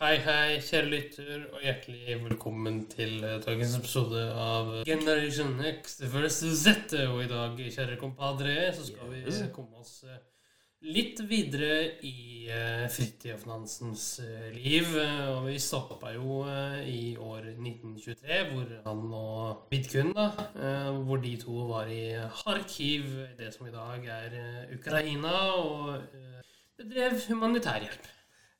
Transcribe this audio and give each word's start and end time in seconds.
Hei, 0.00 0.14
hei, 0.24 0.54
kjære 0.64 0.88
lytter, 0.88 1.42
og 1.52 1.60
hjertelig 1.60 2.14
velkommen 2.22 2.78
til 2.88 3.18
eh, 3.20 3.34
dagens 3.44 3.74
episode 3.76 4.20
av 4.32 4.68
Generation 4.88 5.58
X 5.74 5.98
First 6.08 6.46
Z. 6.56 6.94
Og 7.02 7.18
i 7.20 7.26
dag, 7.28 7.58
kjære 7.74 7.98
compadre, 8.00 8.54
så 8.72 8.86
skal 8.86 9.10
vi 9.10 9.18
eh, 9.28 9.50
komme 9.52 9.82
oss 9.82 9.98
eh, 10.08 10.22
litt 10.88 11.20
videre 11.28 11.74
i 12.08 12.14
uh, 12.48 12.86
Fridtjof 12.88 13.44
Nansens 13.50 14.06
eh, 14.24 14.46
liv. 14.54 14.88
og 15.34 15.50
vi 15.50 15.58
stoppa 15.60 16.14
jo 16.14 16.38
i 16.80 17.18
år 17.20 17.50
1923, 17.50 18.38
hvor 18.54 18.72
han 18.86 19.02
og 19.18 19.66
Vidkun, 19.74 20.14
da, 20.16 20.30
hvor 21.02 21.20
de 21.20 21.34
to 21.42 21.66
var 21.74 21.92
i 21.92 22.06
Kharkiv, 22.38 23.04
det 23.36 23.52
som 23.52 23.68
i 23.68 23.74
dag 23.76 24.08
er 24.16 24.40
Ukraina, 24.78 25.36
og 25.60 26.00
bedrev 26.80 27.20
humanitærhjelp. 27.28 28.08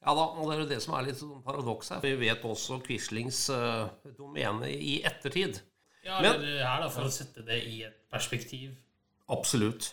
Ja 0.01 0.15
da, 0.17 0.23
og 0.33 0.47
det 0.49 0.55
er 0.55 0.61
jo 0.63 0.69
det 0.71 0.79
som 0.81 0.95
er 0.97 1.05
litt 1.11 1.19
sånn 1.21 1.43
paradoks 1.45 1.91
her. 1.93 2.01
Vi 2.01 2.15
vet 2.23 2.45
også 2.49 2.79
Quislings 2.87 3.43
uh, 3.53 3.91
domene 4.17 4.71
i 4.73 4.95
ettertid. 5.05 5.59
Ja, 6.07 6.23
Men- 6.25 6.39
det 6.41 6.55
her, 6.65 6.81
da, 6.81 6.89
for 6.93 7.05
å 7.05 7.13
sette 7.13 7.45
det 7.45 7.59
i 7.69 7.83
et 7.85 7.99
perspektiv. 8.09 8.71
Absolutt. 9.31 9.91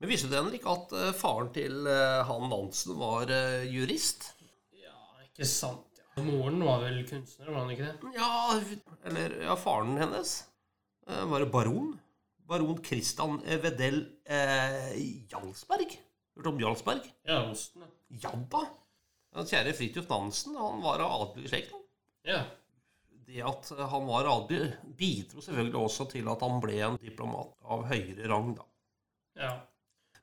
Men 0.00 0.12
visste 0.12 0.28
du, 0.28 0.36
Henrik, 0.36 0.66
at 0.68 0.92
uh, 0.92 1.06
faren 1.16 1.48
til 1.56 1.88
uh, 1.88 2.20
han 2.28 2.44
Nansen 2.52 2.98
var 3.00 3.32
jurist? 3.64 4.28
Ja, 4.76 4.92
ikke 5.24 5.48
sant. 5.48 5.88
Ja. 5.96 6.26
Moren 6.26 6.60
var 6.66 6.84
vel 6.84 7.00
kunstner, 7.08 7.48
var 7.48 7.62
han 7.62 7.72
ikke 7.72 7.88
det? 7.88 8.12
Ja, 8.18 8.60
eller 9.08 9.38
ja, 9.46 9.56
faren 9.56 9.96
hennes 10.02 10.34
var 11.06 11.46
baron. 11.48 11.94
Baron 12.50 12.82
Christian 12.84 13.38
Wedell 13.62 14.02
Jarlsberg. 15.30 15.96
Hørt 16.36 16.50
om 16.50 16.60
Jarlsberg? 16.60 17.08
Ja, 17.24 17.40
osten. 17.48 17.86
Ja 18.20 18.34
da. 18.52 18.66
Den 19.36 19.46
kjære 19.46 19.74
Fridtjof 19.78 20.08
Nansen, 20.10 20.56
han 20.58 20.82
var 20.82 21.02
av 21.04 21.14
adelig 21.28 21.52
slekt. 21.52 21.74
Ja. 22.26 22.42
Det 23.30 23.44
at 23.46 23.68
han 23.92 24.08
var 24.08 24.26
adelig, 24.26 24.72
bidro 24.98 25.44
selvfølgelig 25.44 25.78
også 25.78 26.08
til 26.10 26.28
at 26.32 26.42
han 26.42 26.58
ble 26.62 26.80
en 26.82 26.98
diplomat 26.98 27.52
av 27.62 27.84
høyere 27.92 28.26
rang, 28.32 28.52
da. 28.58 28.66
Ja. 29.38 29.52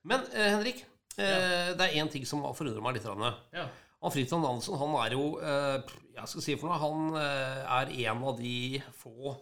Men 0.07 0.25
eh, 0.33 0.49
Henrik, 0.51 0.83
eh, 1.15 1.71
det 1.77 1.87
er 1.87 1.95
én 2.01 2.11
ting 2.11 2.27
som 2.27 2.43
forundrer 2.51 2.83
meg 2.83 2.97
litt. 2.97 3.07
grann. 3.07 3.39
ja. 3.55 3.67
Han 4.03 4.13
Fridtjof 4.13 4.43
Nansen 4.43 4.77
han 4.77 4.93
er 5.01 5.15
jo 5.15 5.23
eh, 5.41 5.95
jeg 6.17 6.29
skal 6.29 6.43
si 6.45 6.55
for 6.59 6.69
noe, 6.69 6.77
Han 6.81 7.17
eh, 7.17 7.63
er 7.79 7.93
en 8.11 8.23
av 8.29 8.37
de 8.37 8.81
få 8.93 9.33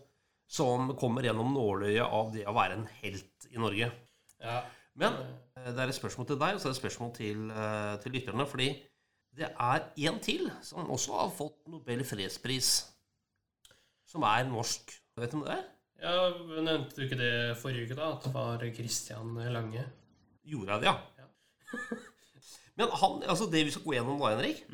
som 0.46 0.94
kommer 1.00 1.26
gjennom 1.26 1.54
nåløyet 1.56 2.06
av 2.06 2.30
det 2.36 2.46
å 2.48 2.54
være 2.56 2.78
en 2.78 2.90
helt 3.02 3.48
i 3.50 3.60
Norge. 3.60 3.92
ja. 4.44 4.64
Men 4.96 5.12
eh, 5.58 5.72
det 5.76 5.82
er 5.82 5.90
et 5.92 5.98
spørsmål 5.98 6.28
til 6.30 6.38
deg, 6.40 6.56
og 6.56 6.62
så 6.62 6.70
er 6.70 6.72
det 6.72 6.78
et 6.78 6.84
spørsmål 6.84 7.10
til, 7.18 7.50
eh, 7.52 7.96
til 8.00 8.14
lytterne. 8.16 8.46
Fordi 8.48 8.70
det 9.36 9.50
er 9.52 9.88
én 10.08 10.20
til 10.24 10.48
som 10.64 10.90
også 10.92 11.18
har 11.20 11.32
fått 11.36 11.68
Nobel 11.72 12.04
fredspris, 12.08 12.72
som 14.08 14.24
er 14.28 14.48
norsk. 14.48 14.94
Vet 15.20 15.32
du 15.32 15.40
om 15.40 15.46
det 15.48 15.56
er? 15.58 15.64
Ja, 16.06 16.16
Nevnte 16.62 16.96
du 16.98 17.06
ikke 17.06 17.20
det 17.20 17.36
forrige 17.60 17.88
uke, 17.88 17.98
da? 17.98 18.12
At 18.16 18.26
det 18.28 18.34
var 18.36 18.66
Christian 18.76 19.38
Lange? 19.52 19.86
Gjorde 20.46 20.76
jeg 20.76 20.84
det, 20.84 20.92
ja? 20.92 20.98
Ja. 21.20 22.02
Men 22.78 22.92
han, 22.92 23.24
altså 23.24 23.48
det 23.52 23.64
vi 23.66 23.72
skal 23.72 23.86
gå 23.86 23.96
gjennom 23.96 24.20
da, 24.20 24.34
Henrik, 24.36 24.66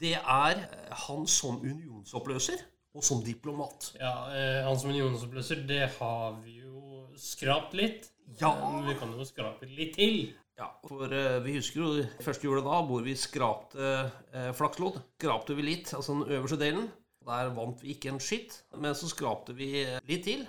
det 0.00 0.14
er 0.16 0.62
han 1.06 1.26
som 1.28 1.60
unionsoppløser 1.60 2.64
og 2.96 3.04
som 3.04 3.20
diplomat. 3.24 3.90
Ja, 4.00 4.14
eh, 4.32 4.64
Han 4.64 4.78
som 4.80 4.90
unionsoppløser, 4.90 5.66
det 5.68 5.82
har 5.98 6.38
vi 6.44 6.60
jo 6.62 7.06
skrapt 7.20 7.76
litt. 7.76 8.08
Ja. 8.40 8.54
Men 8.56 8.88
vi 8.88 8.96
kan 8.98 9.12
jo 9.12 9.24
skrape 9.28 9.68
litt 9.68 9.96
til. 10.00 10.32
Ja, 10.56 10.70
for 10.88 11.12
eh, 11.12 11.40
vi 11.44 11.58
husker 11.58 11.82
jo 11.82 12.04
første 12.24 12.48
julet 12.48 12.64
da, 12.64 12.78
hvor 12.88 13.02
vi 13.04 13.12
skrapte 13.18 13.90
uh, 14.32 14.52
flakslodd. 14.56 15.02
Skrapte 15.18 15.56
vi 15.58 15.66
litt, 15.66 15.92
altså 15.92 16.16
den 16.16 16.38
øverste 16.38 16.60
delen. 16.60 16.88
Der 17.26 17.50
vant 17.56 17.82
vi 17.82 17.92
ikke 17.92 18.12
en 18.12 18.22
skitt, 18.22 18.54
men 18.78 18.94
så 18.94 19.08
skrapte 19.10 19.54
vi 19.58 19.70
eh, 19.82 19.98
litt 20.06 20.24
til. 20.28 20.44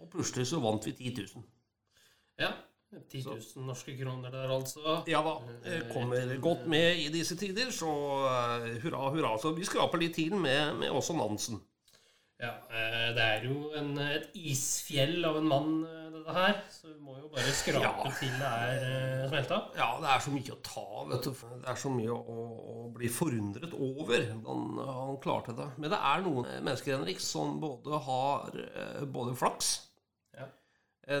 Og 0.00 0.08
plutselig 0.10 0.48
så 0.50 0.60
vant 0.62 0.86
vi 0.88 0.94
10 0.96 1.10
000. 1.36 1.44
Ja. 2.40 2.54
10 2.92 3.22
000 3.24 3.66
norske 3.66 3.94
kroner 3.96 4.32
der, 4.32 4.50
altså. 4.52 4.98
Ja 5.08 5.22
da, 5.24 5.36
eh, 5.64 5.84
kommer 5.92 6.32
godt 6.40 6.66
med 6.68 7.04
i 7.04 7.08
disse 7.12 7.36
tider, 7.40 7.70
så 7.72 7.92
eh, 8.28 8.80
hurra, 8.82 9.10
hurra. 9.12 9.36
Så 9.40 9.52
vi 9.56 9.68
skraper 9.68 10.00
litt 10.00 10.16
til 10.16 10.34
med, 10.36 10.74
med 10.80 10.92
også 10.92 11.16
Nansen. 11.16 11.60
Ja, 12.42 12.50
eh, 12.74 13.12
Det 13.14 13.22
er 13.22 13.44
jo 13.46 13.68
en, 13.78 13.92
et 14.02 14.32
isfjell 14.34 15.20
av 15.28 15.36
en 15.38 15.46
mann, 15.46 15.74
eh, 15.86 16.08
dette 16.16 16.32
her. 16.34 16.56
Så 16.74 16.88
vi 16.90 16.96
må 16.98 17.14
jo 17.20 17.28
bare 17.30 17.52
skrape 17.54 17.84
Ja. 17.84 18.10
til 18.18 18.32
det 18.40 18.48
er 18.48 18.86
eh, 18.88 19.28
smelta. 19.30 19.58
Ja, 19.78 19.86
det 20.02 20.08
er 20.10 20.24
så 20.24 20.32
mye 20.34 20.56
å 20.56 20.58
ta, 20.66 20.86
du. 21.06 21.14
Det 21.62 21.70
er 21.70 21.78
så 21.84 21.92
mye 21.94 22.10
å, 22.16 22.34
å 22.74 22.88
bli 22.96 23.08
forundret 23.14 23.76
over. 23.78 24.26
Han, 24.48 24.64
han 24.90 25.20
klarte 25.22 25.54
det. 25.54 25.68
Men 25.78 25.94
det 25.94 26.00
er 26.10 26.24
noen 26.26 26.50
mennesker, 26.66 26.96
Henrik, 26.98 27.22
som 27.22 27.60
både 27.62 28.02
har 28.08 28.58
både 29.06 29.36
flaks 29.38 29.72
Ja. 30.38 30.48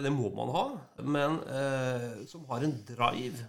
Det 0.02 0.10
må 0.14 0.28
man 0.34 0.50
ha. 0.54 0.64
Men 1.02 1.38
eh, 1.46 2.26
som 2.30 2.44
har 2.50 2.66
en 2.66 2.76
drive, 2.86 3.46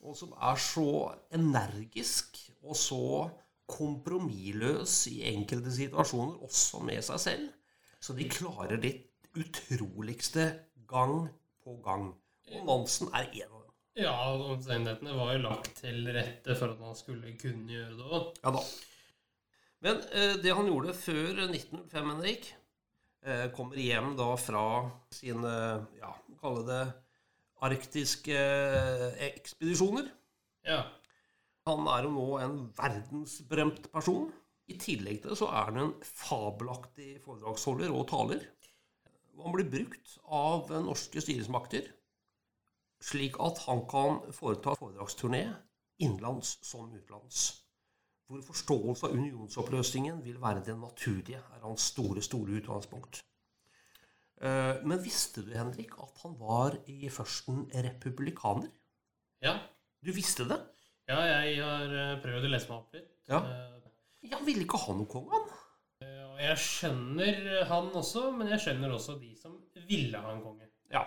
og 0.00 0.16
som 0.16 0.32
er 0.40 0.56
så 0.56 0.88
energisk 1.36 2.38
og 2.64 2.76
så 2.76 3.02
kompromissløs 3.70 4.96
i 5.12 5.20
enkelte 5.30 5.72
situasjoner, 5.74 6.40
også 6.46 6.82
med 6.86 7.00
seg 7.06 7.22
selv. 7.22 7.48
Så 8.00 8.16
de 8.16 8.28
klarer 8.30 8.80
det 8.80 8.94
utroligste 9.38 10.46
gang 10.90 11.28
på 11.64 11.76
gang. 11.84 12.10
Og 12.50 12.66
Nansen 12.66 13.10
er 13.14 13.28
en 13.28 13.48
av 13.48 13.58
dem. 13.64 13.74
Ja, 14.00 14.14
omstendighetene 14.32 15.16
var 15.18 15.34
jo 15.34 15.42
lagt 15.44 15.74
til 15.82 16.08
rette 16.14 16.56
for 16.58 16.72
at 16.72 16.80
man 16.82 16.96
skulle 16.98 17.34
kunne 17.38 17.68
gjøre 17.70 17.98
det 17.98 18.06
òg. 18.06 18.30
Ja 18.44 18.54
da. 18.56 18.64
Men 19.84 20.00
eh, 20.12 20.34
det 20.42 20.56
han 20.56 20.68
gjorde 20.68 20.96
før 20.96 21.44
1905, 21.46 22.10
Henrik, 22.14 22.50
eh, 23.24 23.46
kommer 23.56 23.80
hjem 23.80 24.12
da 24.18 24.28
fra 24.40 24.64
sine, 25.14 25.52
ja, 26.00 26.12
kalle 26.40 26.64
det 26.68 26.82
arktiske 27.64 28.36
eh, 28.36 29.06
ekspedisjoner. 29.30 30.10
Ja. 30.68 30.82
Han 31.70 31.86
er 31.86 32.06
jo 32.06 32.12
nå 32.16 32.26
en 32.42 32.56
verdensberømt 32.76 33.90
person. 33.94 34.28
I 34.70 34.76
tillegg 34.78 35.22
til 35.22 35.32
det 35.32 35.38
så 35.38 35.48
er 35.50 35.70
han 35.70 35.78
en 35.82 35.94
fabelaktig 36.06 37.16
foredragsholder 37.24 37.94
og 37.94 38.08
taler. 38.10 38.42
Han 39.40 39.54
blir 39.54 39.70
brukt 39.72 40.18
av 40.26 40.68
norske 40.84 41.22
styresmakter 41.24 41.88
slik 43.00 43.38
at 43.40 43.62
han 43.64 43.80
kan 43.88 44.20
foreta 44.36 44.74
foredragsturné 44.76 45.42
innenlands 46.04 46.58
som 46.66 46.90
utenlands. 46.92 47.46
Hvor 48.28 48.42
forståelse 48.46 49.08
av 49.08 49.16
unionsoppløsningen 49.16 50.20
vil 50.24 50.36
være 50.42 50.62
det 50.66 50.76
naturlige, 50.78 51.40
er 51.40 51.64
hans 51.64 51.88
store, 51.94 52.22
store 52.22 52.60
utgangspunkt. 52.60 53.22
Eh, 54.40 54.84
Men 54.84 55.02
visste 55.02 55.42
du, 55.42 55.50
Henrik, 55.56 55.96
at 55.98 56.20
han 56.22 56.36
var 56.38 56.76
i 56.86 57.08
førsten 57.08 57.66
republikaner? 57.74 58.68
ja. 59.42 59.58
Du 60.00 60.12
visste 60.16 60.46
det? 60.48 60.56
Ja, 61.10 61.20
jeg 61.26 61.56
har 61.64 61.94
eh, 62.02 62.16
prøvd 62.22 62.46
å 62.46 62.52
lese 62.52 62.70
meg 62.70 62.76
opp 62.78 62.94
litt. 62.94 63.10
Ja. 63.30 63.40
Eh, 63.42 64.30
han 64.34 64.44
ville 64.46 64.62
ikke 64.66 64.78
ha 64.84 64.94
noe 64.94 65.10
konge, 65.10 65.32
han. 65.34 65.56
Jeg 66.40 66.56
skjønner 66.64 67.40
han 67.68 67.90
også, 67.98 68.30
men 68.32 68.48
jeg 68.54 68.62
skjønner 68.64 68.94
også 68.96 69.18
de 69.20 69.34
som 69.36 69.58
ville 69.90 70.20
ha 70.22 70.30
en 70.32 70.40
konge. 70.44 70.68
Ja. 70.92 71.02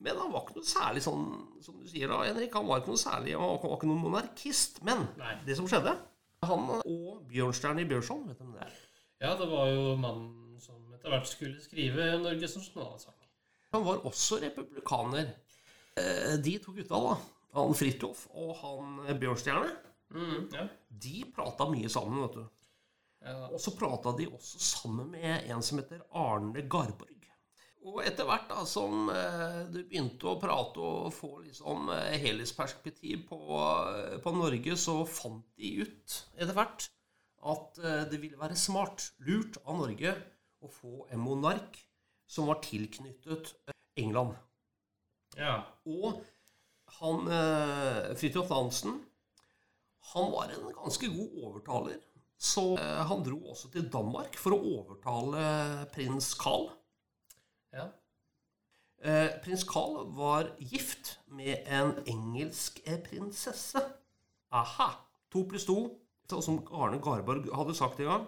Men 0.00 0.16
han 0.16 0.32
var 0.32 0.46
ikke 0.46 0.56
noe 0.56 0.66
særlig 0.66 1.02
sånn, 1.04 1.26
som 1.62 1.76
du 1.78 1.86
sier 1.90 2.08
da, 2.10 2.22
Henrik. 2.24 2.54
Han 2.56 2.66
var 2.66 2.80
ikke 2.80 2.94
noe 2.94 3.02
særlig, 3.02 3.34
han 3.36 3.52
var 3.60 3.74
ikke 3.76 3.90
noen 3.90 4.00
monarkist. 4.02 4.80
Men 4.86 5.04
Nei. 5.20 5.34
det 5.46 5.58
som 5.58 5.68
skjedde 5.70 5.92
Han 6.48 6.70
og 6.80 7.26
Bjørnstjerne 7.28 7.82
i 7.84 7.88
Bjørnson, 7.90 8.22
vet 8.30 8.38
du 8.40 8.46
hvem 8.46 8.54
det 8.56 8.64
er? 8.64 8.78
Ja, 9.20 9.34
det 9.36 9.48
var 9.50 9.68
jo 9.68 9.82
mannen 10.00 10.56
som 10.64 10.78
etter 10.96 11.12
hvert 11.12 11.28
skulle 11.28 11.60
skrive 11.60 12.06
Norges 12.22 12.56
nasjonalsang. 12.56 13.18
Han 13.76 13.84
var 13.84 14.00
også 14.08 14.38
republikaner. 14.40 15.34
Eh, 16.00 16.38
De 16.40 16.54
to 16.64 16.72
gutta, 16.74 16.96
da, 16.96 17.18
han 17.56 17.74
Fridtjof 17.74 18.26
og 18.38 18.52
han 18.64 18.98
Bjørnstjerne, 19.20 19.76
Mm, 20.10 20.48
ja. 20.50 20.64
de 20.88 21.20
prata 21.30 21.68
mye 21.70 21.86
sammen, 21.86 22.24
vet 22.24 22.32
du. 22.34 22.64
Ja, 23.22 23.46
Og 23.52 23.60
så 23.62 23.70
prata 23.78 24.10
de 24.18 24.24
også 24.26 24.58
sammen 24.58 25.12
med 25.12 25.44
en 25.46 25.62
som 25.62 25.78
heter 25.78 26.00
Arne 26.18 26.64
Garborg. 26.66 27.20
Og 27.86 28.02
etter 28.04 28.26
hvert 28.28 28.48
da, 28.50 28.64
som 28.68 29.06
eh, 29.08 29.60
du 29.70 29.78
begynte 29.84 30.26
å 30.28 30.34
prate 30.42 30.82
og 30.82 31.12
få 31.14 31.30
liksom 31.44 31.92
eh, 31.94 32.16
helhetsperspektiv 32.20 33.22
på, 33.30 33.38
eh, 33.60 34.16
på 34.20 34.32
Norge, 34.34 34.74
så 34.76 34.98
fant 35.08 35.46
de 35.56 35.70
ut 35.86 36.16
etter 36.34 36.52
hvert 36.58 36.88
at 37.54 37.78
eh, 37.80 38.02
det 38.10 38.18
ville 38.20 38.40
være 38.40 38.58
smart, 38.58 39.12
lurt 39.24 39.56
av 39.64 39.78
Norge, 39.78 40.12
å 40.60 40.68
få 40.68 41.06
en 41.08 41.22
monark 41.22 41.78
som 42.28 42.50
var 42.50 42.60
tilknyttet 42.66 43.54
eh, 43.70 43.78
England. 44.02 44.34
Ja. 45.38 45.62
Og 45.88 46.20
han 46.98 47.30
eh, 47.30 48.10
Fridtjof 48.18 48.50
Nansen 48.50 48.98
han 50.10 50.32
var 50.32 50.50
en 50.50 50.72
ganske 50.74 51.06
god 51.12 51.34
overtaler. 51.44 51.98
Så 52.40 52.74
eh, 52.80 53.00
han 53.06 53.22
dro 53.24 53.38
også 53.52 53.70
til 53.70 53.86
Danmark 53.92 54.38
for 54.40 54.56
å 54.56 54.62
overtale 54.80 55.42
prins 55.94 56.32
Carl. 56.40 56.70
ja. 57.76 57.90
Eh, 59.00 59.30
prins 59.44 59.62
Carl 59.64 60.10
var 60.16 60.50
gift 60.58 61.14
med 61.32 61.68
en 61.68 61.94
engelsk 62.10 62.82
eh, 62.84 62.98
prinsesse. 63.00 63.80
Aha! 64.52 64.90
To 65.32 65.44
pluss 65.48 65.68
to. 65.68 65.78
Så 66.30 66.40
Som 66.44 66.60
Arne 66.70 67.00
Garborg 67.02 67.48
hadde 67.54 67.74
sagt 67.74 68.00
en 68.00 68.10
gang. 68.10 68.26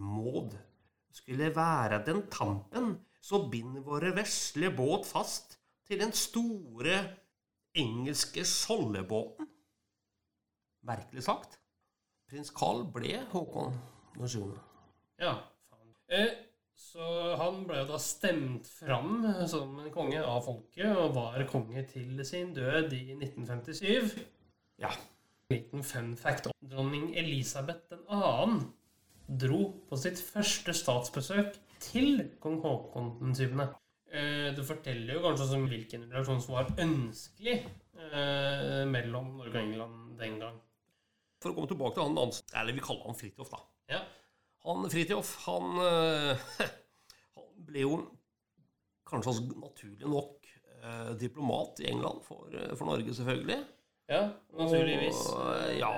Maud 0.00 0.52
skulle 1.12 1.48
være 1.54 2.02
den 2.06 2.22
tampen 2.30 2.92
så 3.20 3.42
binder 3.52 3.82
våre 3.84 4.12
vesle 4.16 4.70
båt 4.72 5.08
fast 5.08 5.58
til 5.88 6.00
den 6.00 6.12
store 6.16 7.00
engelske 7.76 8.44
skjoldebåten. 8.46 9.48
Merkelig 10.86 11.24
sagt. 11.26 11.58
Prins 12.30 12.52
Carl 12.54 12.84
ble 12.94 13.20
Håkon 13.32 13.74
den 14.16 14.28
7. 14.30 14.44
Ja, 15.20 15.34
faen. 15.68 15.94
Eh, 16.08 16.30
så 16.80 17.06
han 17.38 17.64
ble 17.68 17.82
jo 17.82 17.88
da 17.90 17.98
stemt 18.02 18.68
fram 18.70 19.24
som 19.50 19.78
en 19.82 19.90
konge 19.94 20.22
av 20.22 20.44
folket, 20.46 20.88
og 20.94 21.16
var 21.18 21.44
konge 21.50 21.84
til 21.90 22.22
sin 22.26 22.54
død 22.56 22.94
i 22.96 23.02
1957. 23.18 24.14
Ja. 24.80 24.92
Liten 25.50 25.82
fun 25.82 26.14
fact 26.16 26.46
om 26.46 26.54
dronning 26.70 27.10
Elisabeth 27.18 27.98
2. 28.08 28.60
dro 29.42 29.60
på 29.90 29.98
sitt 29.98 30.22
første 30.22 30.74
statsbesøk 30.74 31.58
til 31.82 32.22
kong 32.42 32.60
Håkon 32.62 33.16
den 33.18 33.34
7. 33.34 33.58
Eh, 34.10 34.48
det 34.56 34.64
forteller 34.66 35.14
jo 35.14 35.22
kanskje 35.22 35.44
som 35.46 35.60
om 35.62 35.68
hvilken 35.70 36.08
relasjon 36.10 36.40
som 36.42 36.56
var 36.56 36.70
ønskelig 36.82 37.60
eh, 37.62 38.80
mellom 38.90 39.36
Norge 39.38 39.54
og 39.54 39.60
England 39.60 40.16
den 40.18 40.40
gang. 40.40 40.56
For 41.40 41.52
å 41.52 41.56
komme 41.56 41.70
tilbake 41.70 41.94
til 41.94 42.08
han 42.08 42.16
Nansen, 42.18 42.48
eller 42.58 42.74
vi 42.74 42.82
kaller 42.82 43.06
han 43.06 43.18
Fridtjof, 43.20 43.52
da. 43.52 43.60
Ja, 43.94 44.00
Han 44.66 44.88
Fridtjof, 44.90 45.30
han, 45.46 45.78
eh, 45.84 46.42
han 47.36 47.46
ble 47.68 47.84
jo 47.86 48.00
kanskje 49.10 49.34
altså 49.34 49.60
naturlig 49.62 50.10
nok 50.10 50.36
diplomat 51.20 51.82
i 51.82 51.90
England 51.90 52.22
for, 52.24 52.54
for 52.72 52.88
Norge, 52.88 53.12
selvfølgelig. 53.12 53.56
ja 54.08 54.20
naturligvis. 54.56 55.18
Og, 55.34 55.50
ja, 55.76 55.90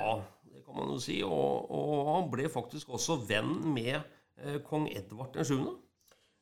det 0.50 0.62
kan 0.66 0.74
man 0.74 0.90
jo 0.90 0.96
si. 1.04 1.20
Og, 1.22 1.70
og 1.70 2.00
han 2.08 2.26
ble 2.32 2.48
faktisk 2.50 2.90
også 2.90 3.20
venn 3.28 3.52
med 3.76 4.02
kong 4.66 4.88
Edvard 4.90 5.36
den 5.36 5.46
7. 5.46 5.54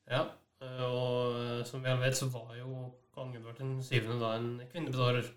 Ja, 0.08 0.22
og 0.60 1.36
som 1.68 1.82
vi 1.82 1.90
alle 1.90 2.04
vet, 2.06 2.16
så 2.18 2.28
var 2.32 2.54
jo 2.58 2.90
kong 3.14 3.34
Edvard 3.36 3.58
den 3.60 3.78
syvende 3.84 4.20
da 4.22 4.34
en 4.38 4.50
kvinnebedårer. 4.70 5.30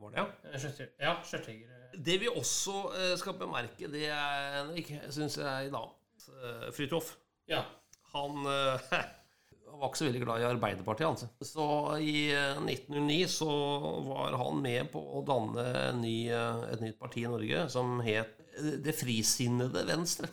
Var 0.00 0.10
det, 0.14 0.22
ja? 0.22 0.26
Eh, 0.54 0.90
Ja, 1.02 1.14
skjørtjeger. 1.26 1.76
Det 1.98 2.16
vi 2.22 2.28
også 2.30 2.76
eh, 2.96 3.14
skal 3.20 3.36
bemerke, 3.40 3.88
det 3.90 4.06
er, 4.08 4.60
Henrik, 4.60 4.92
syns 5.12 5.36
jeg 5.40 5.72
da 5.74 5.82
eh, 5.84 6.68
Fridtjof 6.76 7.16
Ja. 7.50 7.64
Han, 8.14 8.46
eh, 8.46 8.90
han 9.70 9.80
var 9.82 9.90
ikke 9.90 10.00
så 10.00 10.06
veldig 10.08 10.22
glad 10.24 10.40
i 10.42 10.48
Arbeiderpartiet. 10.48 11.08
Altså. 11.10 11.28
Så 11.44 11.66
i 12.00 12.30
eh, 12.32 12.56
1909 12.62 13.18
så 13.34 13.50
var 14.06 14.38
han 14.40 14.62
med 14.64 14.88
på 14.94 15.02
å 15.02 15.24
danne 15.26 15.66
en 15.90 16.00
ny, 16.04 16.16
eh, 16.32 16.64
et 16.72 16.84
nytt 16.86 16.98
parti 17.02 17.26
i 17.26 17.30
Norge 17.30 17.66
som 17.74 17.98
het 18.06 18.38
eh, 18.56 18.76
Det 18.86 18.94
frisinnede 18.96 19.84
Venstre. 19.90 20.30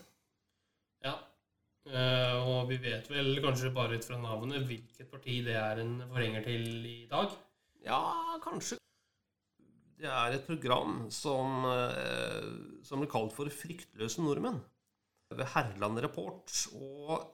Eh, 1.88 2.48
og 2.48 2.68
vi 2.68 2.80
vet 2.84 3.07
vel 3.07 3.38
kanskje 3.44 3.72
bare 3.75 3.95
ut 3.95 4.07
fra 4.07 4.18
navnet 4.19 4.66
hvilket 4.68 5.07
parti 5.12 5.39
det 5.45 5.56
er 5.56 5.80
en 5.84 6.01
forhenger 6.10 6.44
til 6.44 6.66
i 6.86 6.98
dag. 7.10 7.31
Ja, 7.86 8.01
kanskje. 8.44 8.80
Det 9.98 10.10
er 10.12 10.36
et 10.36 10.45
program 10.45 11.07
som, 11.10 11.63
eh, 11.66 12.84
som 12.84 13.00
blir 13.00 13.10
kalt 13.10 13.34
for 13.34 13.45
'Fryktløse 13.45 14.22
nordmenn' 14.22 14.62
ved 15.31 15.45
Herland 15.54 16.00
Report. 16.04 16.51
Og 16.74 17.34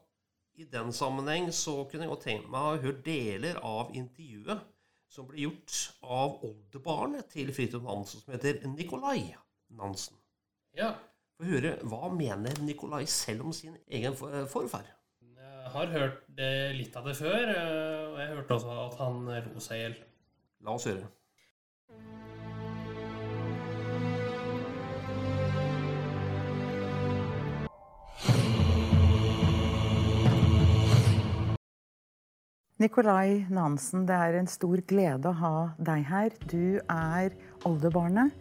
i 0.56 0.64
den 0.64 0.94
sammenheng 0.94 1.52
så 1.52 1.84
kunne 1.90 2.06
jeg 2.06 2.10
godt 2.10 2.24
tenke 2.24 2.48
meg 2.48 2.62
å 2.62 2.76
ha 2.76 2.78
hørt 2.78 3.04
deler 3.06 3.60
av 3.64 3.92
intervjuet 3.94 4.62
som 5.10 5.28
ble 5.28 5.46
gjort 5.46 5.80
av 6.04 6.44
oldebarnet 6.46 7.30
til 7.30 7.52
Fridtjof 7.54 7.84
Nansen, 7.84 8.22
som 8.22 8.34
heter 8.34 8.62
Nikolai 8.68 9.36
Nansen. 9.70 10.16
Ja. 10.78 10.94
Få 11.44 11.50
høre 11.52 11.72
hva 11.92 12.08
mener 12.08 12.56
Nikolai 12.64 13.04
selv 13.12 13.42
om 13.44 13.52
sin 13.52 13.74
egen 13.92 14.14
forfar. 14.16 14.86
Jeg 15.36 15.72
har 15.74 15.90
hørt 15.92 16.20
det, 16.38 16.52
litt 16.78 16.94
av 16.96 17.10
det 17.10 17.18
før, 17.18 17.50
eh, 17.52 18.04
og 18.14 18.20
jeg 18.22 18.30
hørte 18.30 18.54
også 18.56 18.76
at 18.86 18.94
han 19.02 19.18
lo 19.50 19.64
seg 19.66 19.76
i 19.76 19.82
hjel. 19.82 19.98
La 20.64 20.76
oss 20.78 20.88
høre. 20.88 21.10
Nikolai 32.80 33.44
Nansen, 33.52 34.06
det 34.08 34.16
er 34.16 34.38
en 34.40 34.48
stor 34.48 34.80
glede 34.88 35.28
å 35.28 35.36
ha 35.42 35.58
deg 35.92 36.08
her. 36.08 36.40
Du 36.48 36.80
er 36.88 37.36
oldebarnet 37.68 38.32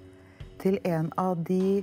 til 0.62 0.78
en 0.86 1.10
av 1.18 1.42
de 1.50 1.82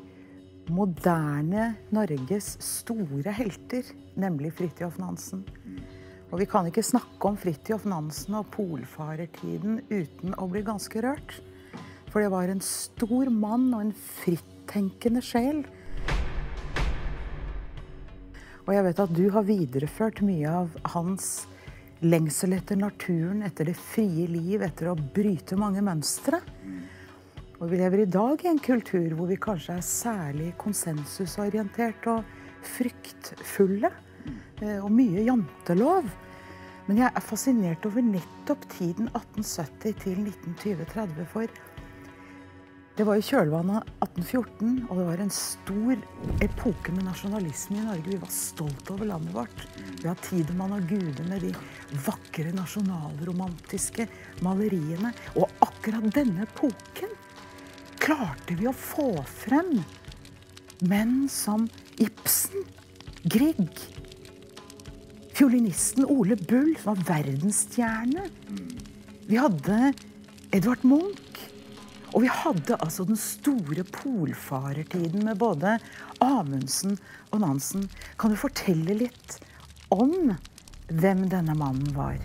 moderne 0.74 1.74
Norges 1.94 2.56
store 2.64 3.34
helter, 3.36 3.88
nemlig 4.20 4.54
Fridtjof 4.58 5.00
Nansen. 5.02 5.44
Og 6.30 6.44
vi 6.44 6.48
kan 6.50 6.68
ikke 6.70 6.86
snakke 6.86 7.32
om 7.32 7.38
Fridtjof 7.40 7.88
Nansen 7.90 8.38
og 8.38 8.52
polfarertiden 8.54 9.82
uten 9.90 10.36
å 10.38 10.48
bli 10.52 10.62
ganske 10.66 11.02
rørt. 11.02 11.40
For 12.10 12.22
det 12.22 12.32
var 12.34 12.50
en 12.50 12.62
stor 12.66 13.30
mann 13.34 13.70
og 13.74 13.88
en 13.88 13.94
frittenkende 13.94 15.24
sjel. 15.26 15.64
Og 18.68 18.76
jeg 18.76 18.86
vet 18.86 19.02
at 19.02 19.16
du 19.18 19.24
har 19.34 19.48
videreført 19.48 20.22
mye 20.26 20.50
av 20.62 20.76
hans 20.94 21.48
lengsel 22.06 22.54
etter 22.56 22.78
naturen, 22.80 23.42
etter 23.44 23.68
det 23.72 23.76
frie 23.78 24.28
liv, 24.30 24.62
etter 24.62 24.92
å 24.92 24.98
bryte 24.98 25.58
mange 25.60 25.82
mønstre. 25.84 26.40
Og 27.60 27.68
vi 27.68 27.80
lever 27.82 28.06
i 28.06 28.08
dag 28.08 28.40
i 28.46 28.48
en 28.48 28.62
kultur 28.64 29.18
hvor 29.18 29.28
vi 29.28 29.36
kanskje 29.36 29.74
er 29.76 29.84
særlig 29.84 30.54
konsensusorientert 30.62 32.08
og 32.08 32.24
fryktfulle. 32.64 33.92
eh, 34.62 34.80
Og 34.80 34.92
mye 34.92 35.26
jantelov. 35.28 36.08
Men 36.88 36.98
jeg 36.98 37.12
er 37.14 37.22
fascinert 37.22 37.86
over 37.86 38.02
nettopp 38.02 38.64
tiden 38.70 39.10
1870 39.12 40.00
til 40.00 40.24
1920-30. 40.24 41.26
For 41.28 41.52
det 42.96 43.06
var 43.08 43.20
i 43.20 43.24
kjølvannet 43.24 43.76
av 43.76 44.08
1814, 44.08 44.88
og 44.90 44.98
det 44.98 45.06
var 45.08 45.22
en 45.24 45.36
stor 45.36 46.02
epoke 46.44 46.96
med 46.96 47.06
nasjonalisme 47.08 47.78
i 47.78 47.86
Norge. 47.86 48.08
Vi 48.08 48.24
var 48.24 48.34
stolt 48.34 48.92
over 48.92 49.06
landet 49.12 49.36
vårt. 49.36 49.68
Vi 50.02 50.08
har 50.08 50.20
Tidemann 50.24 50.76
og 50.80 50.88
gudene, 50.88 51.40
de 51.40 51.54
vakre 52.08 52.52
nasjonalromantiske 52.56 54.08
maleriene. 54.44 55.14
Og 55.36 55.48
akkurat 55.64 56.12
denne 56.16 56.48
epoken 56.48 57.19
klarte 58.00 58.56
vi 58.58 58.68
å 58.70 58.76
få 58.76 59.12
frem 59.28 59.80
menn 60.88 61.28
som 61.32 61.68
Ibsen, 62.00 62.64
Grieg, 63.28 63.82
fiolinisten 65.36 66.08
Ole 66.08 66.38
Bull, 66.40 66.72
som 66.80 66.94
var 66.96 67.04
verdensstjerne. 67.10 68.30
Vi 69.30 69.40
hadde 69.40 69.92
Edvard 70.56 70.86
Munch. 70.88 71.26
Og 72.10 72.24
vi 72.24 72.30
hadde 72.34 72.78
altså 72.82 73.04
den 73.06 73.20
store 73.22 73.84
polfarertiden 73.94 75.28
med 75.28 75.38
både 75.38 75.76
Amundsen 76.26 76.96
og 77.30 77.44
Nansen. 77.44 77.86
Kan 78.18 78.34
du 78.34 78.40
fortelle 78.40 78.96
litt 78.98 79.36
om 79.94 80.34
hvem 80.90 81.28
denne 81.30 81.54
mannen 81.54 81.92
var? 81.94 82.18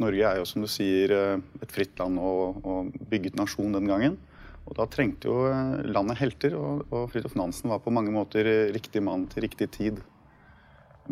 Norge 0.00 0.24
er 0.24 0.40
jo 0.40 0.46
som 0.48 0.64
du 0.64 0.70
sier 0.72 1.12
eh, 1.12 1.42
et 1.62 1.74
fritt 1.74 2.00
land 2.00 2.16
og, 2.18 2.64
og 2.64 2.96
bygget 3.10 3.36
nasjon 3.38 3.76
den 3.76 3.90
gangen. 3.92 4.16
Og 4.64 4.76
da 4.78 4.86
trengte 4.88 5.28
jo 5.28 5.44
eh, 5.50 5.84
landet 5.92 6.20
helter, 6.20 6.56
og, 6.56 6.86
og 6.88 7.10
Fridtjof 7.12 7.36
Nansen 7.38 7.72
var 7.72 7.82
på 7.84 7.92
mange 7.92 8.12
måter 8.14 8.48
eh, 8.48 8.72
riktig 8.74 9.02
mann 9.04 9.26
til 9.32 9.44
riktig 9.44 9.68
tid. 9.76 10.00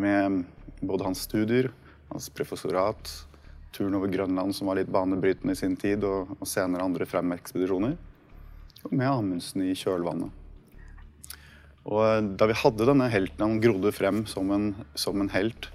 Med 0.01 0.45
både 0.81 1.11
hans 1.11 1.27
studier, 1.27 1.69
hans 2.09 2.31
professorat, 2.33 3.11
turen 3.73 3.97
over 3.97 4.09
Grønland 4.13 4.57
som 4.57 4.69
var 4.69 4.79
litt 4.81 4.91
banebrytende 4.93 5.57
i 5.57 5.59
sin 5.59 5.77
tid, 5.81 6.05
og, 6.05 6.33
og 6.39 6.49
senere 6.49 6.85
andre 6.85 7.09
fremmekspedisjoner. 7.09 7.99
Og 8.89 8.95
med 8.95 9.09
Amundsen 9.09 9.67
i 9.67 9.77
kjølvannet. 9.77 10.33
Og 11.85 12.01
eh, 12.07 12.25
da 12.41 12.49
vi 12.49 12.57
hadde 12.57 12.89
denne 12.89 13.11
helten, 13.13 13.45
han 13.45 13.61
grodde 13.61 13.93
frem 13.93 14.25
som 14.31 14.49
en, 14.55 14.73
som 14.97 15.21
en 15.21 15.33
helt, 15.37 15.69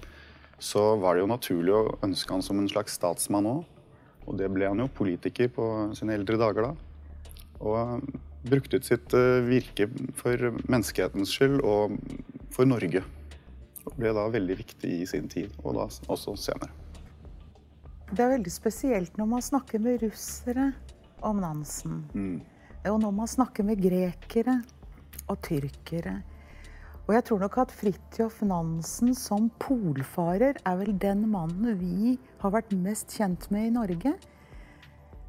så 0.58 0.96
var 0.98 1.14
det 1.14 1.22
jo 1.22 1.30
naturlig 1.30 1.74
å 1.76 1.98
ønske 2.02 2.34
han 2.34 2.42
som 2.42 2.58
en 2.58 2.70
slags 2.70 2.98
statsmann 2.98 3.46
òg. 3.46 3.62
Og 4.26 4.36
det 4.36 4.50
ble 4.52 4.66
han 4.66 4.82
jo 4.82 4.90
politiker 4.92 5.48
på 5.54 5.64
sine 5.96 6.18
eldre 6.18 6.36
dager 6.40 6.66
da. 6.66 6.74
Og 7.60 8.02
brukte 8.48 8.78
ut 8.78 8.86
sitt 8.86 9.14
eh, 9.16 9.40
virke 9.46 9.88
for 10.18 10.50
menneskehetens 10.68 11.32
skyld 11.34 11.62
og 11.66 11.96
for 12.54 12.68
Norge. 12.68 13.02
Og 13.88 13.96
ble 13.98 14.12
da 14.14 14.26
veldig 14.30 14.58
viktig 14.60 14.92
i 15.02 15.08
sin 15.08 15.28
tid, 15.32 15.52
og 15.64 15.78
da 15.78 15.88
også 16.12 16.36
senere. 16.38 16.70
Det 18.08 18.24
er 18.24 18.34
veldig 18.36 18.52
spesielt 18.52 19.18
når 19.20 19.28
man 19.34 19.44
snakker 19.44 19.82
med 19.84 20.02
russere 20.06 20.70
om 21.24 21.42
Nansen. 21.42 22.00
Og 22.88 22.98
når 23.02 23.12
man 23.12 23.28
snakker 23.28 23.66
med 23.68 23.82
grekere 23.82 24.60
og 25.28 25.40
tyrkere. 25.44 26.14
Og 27.08 27.14
jeg 27.16 27.24
tror 27.24 27.40
nok 27.40 27.54
at 27.62 27.72
Fridtjof 27.72 28.42
Nansen 28.44 29.14
som 29.16 29.48
polfarer 29.60 30.58
er 30.60 30.80
vel 30.80 30.92
den 31.00 31.24
mannen 31.32 31.78
vi 31.80 32.16
har 32.42 32.52
vært 32.52 32.74
mest 32.76 33.14
kjent 33.16 33.46
med 33.52 33.70
i 33.70 33.72
Norge. 33.76 34.12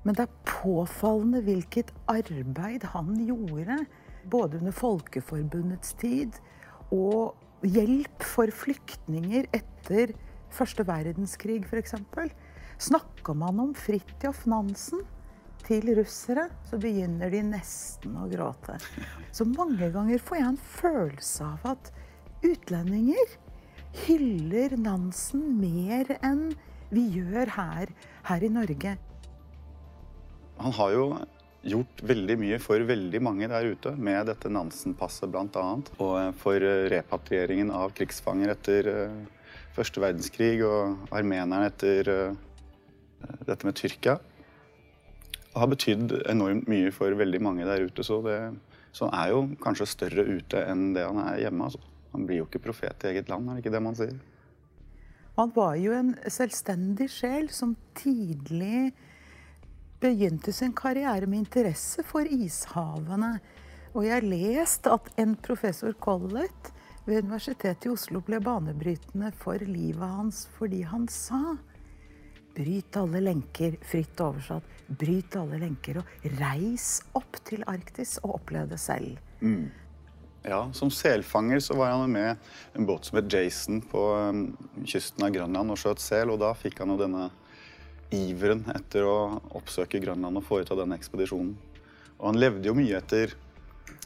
Men 0.05 0.15
det 0.15 0.25
er 0.25 0.39
påfallende 0.47 1.41
hvilket 1.45 1.91
arbeid 2.11 2.85
han 2.93 3.13
gjorde, 3.27 3.81
både 4.29 4.59
under 4.59 4.75
Folkeforbundets 4.75 5.93
tid 5.99 6.39
og 6.95 7.35
hjelp 7.67 8.23
for 8.23 8.51
flyktninger 8.55 9.49
etter 9.55 10.13
første 10.55 10.85
verdenskrig, 10.87 11.61
f.eks. 11.67 11.95
Snakker 12.79 13.35
man 13.37 13.59
om 13.59 13.73
Fridtjof 13.75 14.45
Nansen 14.49 15.03
til 15.67 15.91
russere, 15.97 16.47
så 16.69 16.79
begynner 16.81 17.31
de 17.33 17.43
nesten 17.51 18.15
å 18.17 18.29
gråte. 18.31 18.77
Så 19.35 19.45
mange 19.45 19.91
ganger 19.93 20.23
får 20.23 20.39
jeg 20.39 20.47
en 20.53 20.63
følelse 20.79 21.49
av 21.49 21.67
at 21.75 21.91
utlendinger 22.47 23.35
hyller 24.05 24.77
Nansen 24.79 25.43
mer 25.59 26.15
enn 26.23 26.49
vi 26.89 27.03
gjør 27.19 27.51
her, 27.57 27.91
her 28.29 28.45
i 28.45 28.51
Norge. 28.53 28.95
Han 30.59 30.75
har 30.75 30.91
jo 30.95 31.03
gjort 31.61 32.03
veldig 32.07 32.35
mye 32.39 32.59
for 32.61 32.83
veldig 32.87 33.19
mange 33.23 33.49
der 33.51 33.67
ute 33.73 33.91
med 33.99 34.29
dette 34.29 34.51
Nansen-passet 34.51 35.31
bl.a. 35.31 35.65
Og 35.99 36.39
for 36.39 36.63
repatrieringen 36.91 37.71
av 37.75 37.93
krigsfanger 37.95 38.53
etter 38.53 38.89
eh, 38.91 39.19
første 39.75 40.03
verdenskrig 40.03 40.57
og 40.67 41.11
armenerne 41.15 41.69
etter 41.69 42.11
eh, 42.13 42.39
dette 43.47 43.67
med 43.67 43.77
Tyrkia. 43.79 44.17
Det 45.49 45.59
har 45.59 45.71
betydd 45.71 46.15
enormt 46.29 46.69
mye 46.71 46.91
for 46.95 47.15
veldig 47.19 47.41
mange 47.43 47.67
der 47.67 47.87
ute. 47.87 48.05
Så, 48.05 48.21
det, 48.23 48.39
så 48.95 49.09
han 49.09 49.15
er 49.19 49.33
jo 49.33 49.45
kanskje 49.63 49.89
større 49.89 50.27
ute 50.29 50.63
enn 50.63 50.91
det 50.95 51.07
han 51.07 51.19
er 51.25 51.43
hjemme. 51.45 51.67
Altså. 51.67 51.83
Han 52.13 52.25
blir 52.27 52.41
jo 52.41 52.49
ikke 52.49 52.63
profet 52.69 53.05
i 53.05 53.13
eget 53.13 53.29
land, 53.29 53.49
er 53.49 53.57
det 53.57 53.65
ikke 53.65 53.75
det 53.75 53.83
man 53.85 53.97
sier? 53.97 54.15
Han 55.39 55.51
var 55.55 55.75
jo 55.79 55.93
en 55.95 56.15
selvstendig 56.27 57.07
sjel 57.13 57.47
som 57.53 57.75
tidlig 57.95 58.89
begynte 59.99 60.53
sin 60.53 60.73
karriere 60.73 61.27
med 61.27 61.45
interesse 61.45 62.03
for 62.07 62.27
ishavene. 62.27 63.37
Og 63.93 64.05
jeg 64.05 64.13
har 64.13 64.27
lest 64.27 64.87
at 64.87 65.09
en 65.19 65.35
professor 65.35 65.95
Collett 65.99 66.71
ved 67.05 67.23
Universitetet 67.25 67.87
i 67.87 67.93
Oslo 67.93 68.21
ble 68.25 68.39
banebrytende 68.43 69.31
for 69.39 69.61
livet 69.65 70.05
hans 70.19 70.45
fordi 70.57 70.83
han 70.87 71.07
sa 71.11 71.57
Bryt 72.59 72.97
alle 72.97 73.21
lenker, 73.23 73.75
fritt 73.87 74.19
oversatt. 74.19 74.65
Bryt 74.99 75.35
alle 75.39 75.61
lenker 75.61 76.01
og 76.01 76.25
reis 76.41 76.97
opp 77.15 77.37
til 77.47 77.61
Arktis 77.69 78.17
og 78.23 78.39
opplev 78.39 78.71
det 78.73 78.79
selv. 78.81 79.19
Ja, 80.43 80.65
Som 80.73 80.91
selfanger 80.91 81.59
så 81.63 81.77
var 81.77 81.93
han 81.93 82.11
med 82.11 82.35
en 82.75 82.85
båt 82.89 83.05
som 83.05 83.19
het 83.19 83.31
Jason 83.31 83.79
på 83.81 84.01
um, 84.15 84.57
kysten 84.83 85.23
av 85.23 85.31
Grønland 85.35 85.71
og 85.71 85.79
skjøt 85.79 86.03
sel. 86.03 86.33
Og 86.33 86.41
da 86.41 86.51
fikk 86.57 86.81
han 86.83 86.91
jo 86.91 86.99
denne 86.99 87.29
iveren 88.15 88.63
etter 88.73 89.05
å 89.05 89.39
oppsøke 89.57 90.01
Grønland 90.01 90.39
og 90.39 90.45
foreta 90.47 90.77
denne 90.77 90.97
ekspedisjonen. 90.99 91.53
Og 92.19 92.25
han 92.31 92.41
levde 92.41 92.67
jo 92.67 92.75
mye 92.77 92.97
etter 92.99 93.35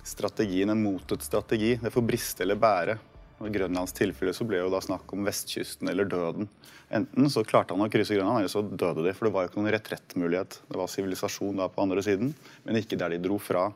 strategien, 0.03 0.69
en 0.69 0.83
motets 0.83 1.27
strategi. 1.29 1.75
Det 1.81 1.91
får 1.93 2.05
briste 2.05 2.45
eller 2.45 2.59
bære. 2.59 2.97
Og 3.41 3.49
I 3.49 3.53
Grønlands 3.55 3.95
tilfelle 3.95 4.31
så 4.35 4.45
ble 4.47 4.61
jo 4.61 4.71
da 4.71 4.79
snakk 4.83 5.09
om 5.15 5.25
vestkysten 5.27 5.89
eller 5.91 6.07
døden. 6.07 6.47
Enten 6.93 7.31
så 7.33 7.43
klarte 7.47 7.75
han 7.75 7.83
å 7.83 7.89
krysse 7.91 8.15
Grønland, 8.15 8.43
eller 8.43 8.53
så 8.53 8.63
døde 8.63 9.07
de. 9.07 9.15
For 9.17 9.27
det 9.27 9.35
var 9.35 9.45
jo 9.45 9.51
ikke 9.51 9.61
noen 9.61 9.75
retrettmulighet. 9.75 10.59
Det 10.69 10.79
var 10.79 10.91
sivilisasjon 10.91 11.63
da 11.63 11.71
på 11.71 11.83
andre 11.83 12.05
siden, 12.05 12.35
men 12.67 12.83
ikke 12.83 12.99
der 12.99 13.15
de 13.15 13.23
dro 13.23 13.41
fra. 13.41 13.71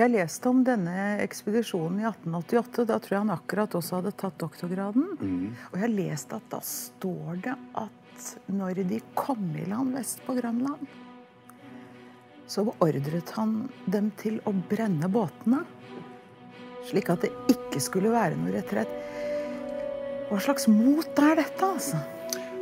Jeg 0.00 0.14
leste 0.14 0.48
om 0.48 0.62
denne 0.64 1.18
ekspedisjonen 1.20 1.98
i 2.00 2.06
1888. 2.08 2.86
Da 2.88 2.96
tror 3.02 3.14
jeg 3.14 3.20
han 3.20 3.32
akkurat 3.34 3.74
også 3.76 3.98
hadde 3.98 4.14
tatt 4.16 4.38
doktorgraden. 4.40 5.10
Og 5.68 5.74
jeg 5.76 5.82
har 5.82 5.92
lest 5.92 6.32
at 6.32 6.46
da 6.48 6.60
står 6.64 7.42
det 7.44 7.56
at 7.76 8.30
når 8.48 8.80
de 8.88 9.02
kom 9.18 9.50
i 9.60 9.66
land 9.68 9.92
vest 9.98 10.22
på 10.24 10.38
Grønland, 10.38 10.88
så 12.48 12.64
beordret 12.64 13.34
han 13.36 13.68
dem 13.92 14.08
til 14.16 14.40
å 14.48 14.54
brenne 14.72 15.10
båtene. 15.12 15.66
Slik 16.88 17.12
at 17.12 17.26
det 17.26 17.34
ikke 17.52 17.84
skulle 17.84 18.14
være 18.14 18.40
noe 18.40 18.56
retrett. 18.56 18.96
Hva 20.30 20.40
slags 20.40 20.64
mot 20.70 21.20
er 21.20 21.42
dette, 21.42 21.60
altså? 21.60 22.00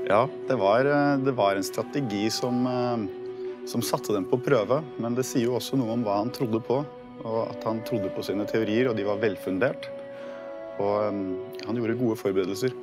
Ja, 0.09 0.25
det 0.49 0.59
var, 0.59 0.89
eh, 0.91 1.17
det 1.23 1.39
var 1.39 1.55
en 1.55 1.63
strategi 1.63 2.27
som, 2.35 2.67
eh, 2.67 3.67
som 3.69 3.83
satte 3.83 4.13
dem 4.13 4.27
på 4.27 4.43
prøve. 4.43 4.83
Men 4.99 5.15
det 5.15 5.25
sier 5.25 5.47
jo 5.47 5.59
også 5.61 5.79
noe 5.79 5.95
om 5.95 6.03
hva 6.03 6.19
han 6.25 6.35
trodde 6.35 6.59
på. 6.67 6.83
Og 7.27 7.41
at 7.49 7.65
han 7.67 7.81
trodde 7.87 8.11
på 8.15 8.23
sine 8.27 8.47
teorier, 8.47 8.91
og 8.91 8.99
de 8.99 9.07
var 9.07 9.23
velfundert. 9.23 9.89
Og 10.79 11.09
um, 11.11 11.23
han 11.67 11.79
gjorde 11.79 11.99
gode 11.99 12.19
forberedelser. 12.21 12.75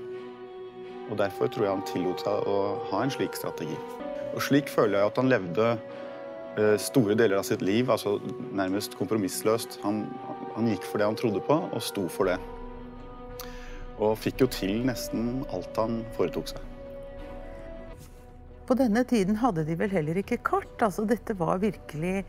Og 1.09 1.17
derfor 1.19 1.47
tror 1.47 1.67
jeg 1.67 1.75
han 1.75 1.85
tillot 1.87 2.23
seg 2.25 2.49
å 2.49 2.57
ha 2.89 3.03
en 3.05 3.13
slik 3.13 3.37
strategi. 3.37 3.77
Og 4.33 4.41
slik 4.43 4.71
føler 4.71 4.99
jeg 4.99 5.11
at 5.11 5.19
han 5.21 5.29
levde 5.31 5.67
eh, 6.57 6.75
store 6.81 7.15
deler 7.15 7.39
av 7.39 7.45
sitt 7.47 7.61
liv, 7.63 7.91
altså 7.93 8.17
nærmest 8.57 8.97
kompromissløst. 8.99 9.79
Han, 9.85 10.03
han 10.57 10.71
gikk 10.71 10.87
for 10.89 10.99
det 10.99 11.07
han 11.11 11.19
trodde 11.19 11.43
på, 11.45 11.59
og 11.69 11.83
sto 11.85 12.07
for 12.11 12.31
det. 12.31 12.39
Og 14.01 14.17
fikk 14.19 14.43
jo 14.43 14.49
til 14.51 14.81
nesten 14.89 15.45
alt 15.55 15.77
han 15.79 16.01
foretok 16.17 16.55
seg. 16.55 16.71
På 18.65 18.73
denne 18.77 19.05
tiden 19.05 19.37
hadde 19.39 19.63
de 19.67 19.77
vel 19.77 19.93
heller 19.93 20.17
ikke 20.19 20.41
kart. 20.43 20.73
Altså, 20.81 21.05
dette 21.05 21.37
var 21.37 21.61
virkelig 21.61 22.25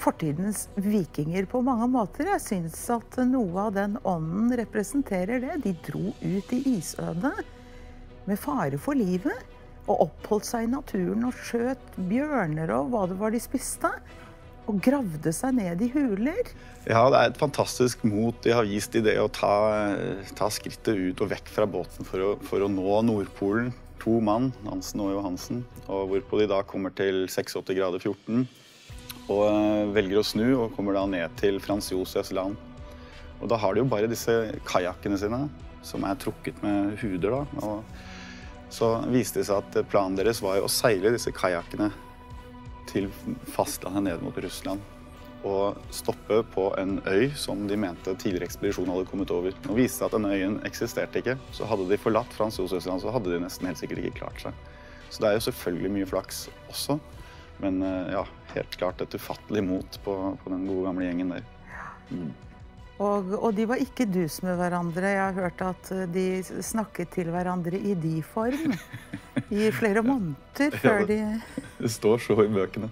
fortidens 0.00 0.66
vikinger 0.80 1.46
på 1.50 1.60
mange 1.64 1.88
måter. 1.90 2.28
Jeg 2.34 2.44
syns 2.44 2.80
at 2.92 3.18
noe 3.28 3.66
av 3.68 3.74
den 3.76 3.98
ånden 4.08 4.52
representerer 4.60 5.42
det. 5.42 5.58
De 5.66 5.74
dro 5.86 6.12
ut 6.22 6.54
i 6.56 6.60
isødet 6.76 7.34
med 8.28 8.40
fare 8.40 8.80
for 8.80 8.98
livet. 8.98 9.46
Og 9.90 10.06
oppholdt 10.06 10.46
seg 10.46 10.66
i 10.66 10.70
naturen 10.70 11.26
og 11.26 11.36
skjøt 11.48 11.96
bjørner 12.10 12.70
og 12.76 12.92
hva 12.92 13.06
det 13.10 13.18
var 13.20 13.34
de 13.34 13.40
spiste. 13.42 13.90
Og 14.70 14.78
gravde 14.84 15.32
seg 15.34 15.56
ned 15.56 15.82
i 15.82 15.90
huler. 15.90 16.52
Ja, 16.86 17.02
det 17.10 17.20
er 17.20 17.32
et 17.32 17.40
fantastisk 17.40 18.04
mot 18.06 18.36
de 18.44 18.54
har 18.54 18.68
vist 18.68 18.94
i 18.94 19.02
det 19.04 19.16
å 19.18 19.28
ta, 19.32 19.52
ta 20.38 20.50
skrittet 20.52 20.94
ut 20.94 21.24
og 21.24 21.32
vekk 21.32 21.50
fra 21.50 21.66
båten 21.68 22.06
for 22.06 22.22
å, 22.22 22.34
for 22.46 22.62
å 22.62 22.70
nå 22.70 23.00
Nordpolen. 23.08 23.72
To 24.00 24.14
mann, 24.24 24.46
Hansen 24.64 25.02
og 25.04 25.10
Johansen, 25.12 25.58
og 25.84 26.06
hvorpå 26.08 26.38
de 26.40 26.46
da 26.48 26.62
kommer 26.64 26.94
til 26.96 27.26
86 27.28 27.74
grader 27.76 28.00
14 28.00 28.46
og 29.30 29.44
eh, 29.46 29.90
velger 29.94 30.20
å 30.20 30.26
snu 30.26 30.46
og 30.56 30.74
kommer 30.76 30.96
da 30.98 31.06
ned 31.08 31.38
til 31.40 31.60
Frans 31.62 31.90
Josefs 31.92 32.32
land. 32.34 32.58
Og 33.40 33.48
da 33.48 33.56
har 33.60 33.74
de 33.74 33.84
jo 33.84 33.88
bare 33.88 34.10
disse 34.10 34.34
kajakkene 34.68 35.18
sine, 35.20 35.44
som 35.86 36.04
er 36.04 36.18
trukket 36.20 36.60
med 36.64 36.96
huder. 37.00 37.38
da. 37.38 37.64
Og 37.64 38.74
så 38.74 38.92
viste 39.10 39.40
det 39.40 39.48
seg 39.48 39.62
at 39.62 39.90
planen 39.90 40.18
deres 40.18 40.42
var 40.44 40.60
å 40.60 40.70
seile 40.70 41.14
disse 41.14 41.32
kajakkene 41.34 41.88
til 42.90 43.08
fastlandet 43.54 44.10
ned 44.10 44.24
mot 44.26 44.36
Russland. 44.44 44.82
Og 45.46 45.78
stoppe 45.94 46.42
på 46.52 46.66
en 46.76 46.98
øy 47.08 47.30
som 47.38 47.62
de 47.70 47.78
mente 47.80 48.12
tidligere 48.12 48.50
ekspedisjon 48.50 48.90
hadde 48.92 49.08
kommet 49.08 49.32
over. 49.32 49.54
Og 49.70 49.78
viste 49.78 50.02
seg 50.02 50.10
at 50.10 50.18
denne 50.18 50.34
øyen 50.34 50.58
eksisterte 50.68 51.22
ikke. 51.22 51.38
Så 51.56 51.68
hadde 51.70 51.88
de 51.88 52.00
forlatt 52.02 52.36
Frans 52.36 52.60
Josefs 52.60 52.90
land, 52.90 53.00
så 53.00 53.14
hadde 53.14 53.32
de 53.32 53.40
nesten 53.46 53.70
helt 53.70 53.80
sikkert 53.80 54.04
ikke 54.04 54.20
klart 54.20 54.44
seg. 54.44 54.68
Så 55.08 55.22
det 55.22 55.30
er 55.30 55.38
jo 55.38 55.46
selvfølgelig 55.48 55.94
mye 55.96 56.10
flaks 56.12 56.44
også. 56.68 56.98
Men 57.60 57.82
eh, 57.82 58.12
ja, 58.16 58.24
helt 58.54 58.76
klart 58.76 59.02
et 59.04 59.14
ufattelig 59.14 59.64
mot 59.64 60.00
på, 60.04 60.16
på 60.42 60.52
den 60.52 60.66
gode 60.68 60.86
gamle 60.88 61.08
gjengen 61.08 61.34
der. 61.36 61.50
Og, 63.00 63.30
og 63.38 63.54
de 63.56 63.64
var 63.68 63.80
ikke 63.80 64.04
dus 64.08 64.40
med 64.44 64.58
hverandre. 64.60 65.14
Jeg 65.14 65.22
har 65.22 65.36
hørt 65.36 65.62
at 65.64 65.92
eh, 65.96 66.04
de 66.12 66.26
snakket 66.64 67.14
til 67.16 67.30
hverandre 67.32 67.78
i 67.78 67.94
de-form 67.96 68.74
i 69.60 69.70
flere 69.72 70.04
måneder 70.04 70.76
før 70.82 71.06
de 71.08 71.22
Det 71.80 71.92
står 71.92 72.20
så 72.26 72.36
i 72.44 72.50
bøkene. 72.52 72.90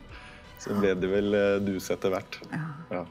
Så 0.59 0.75
ble 0.79 0.95
de 0.99 1.11
vel 1.13 1.37
eh, 1.37 1.61
dus 1.63 1.91
etter 1.93 2.15
hvert. 2.15 2.41
Ja. 2.91 3.05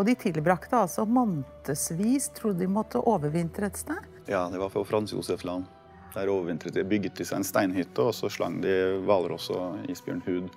Og 0.00 0.08
de 0.08 0.16
tilbrakte 0.18 0.80
altså 0.80 1.04
månedsvis, 1.04 2.30
trodde 2.34 2.64
de 2.64 2.70
måtte 2.70 2.98
overvintre 2.98 3.68
et 3.68 3.76
sted. 3.78 4.00
ja, 4.26 4.48
det 4.50 4.58
var 4.58 4.72
fra 4.72 4.84
Frans 4.84 5.12
Josef 5.12 5.44
land. 5.44 5.68
Der 6.14 6.28
overvintret 6.28 6.74
de, 6.74 6.84
bygget 6.84 7.16
de 7.16 7.24
seg 7.24 7.40
en 7.40 7.46
steinhytte, 7.46 8.02
og 8.02 8.16
så 8.16 8.28
slang 8.32 8.60
de 8.64 8.72
hvalross 9.04 9.50
og 9.52 9.84
isbjørnhud 9.92 10.48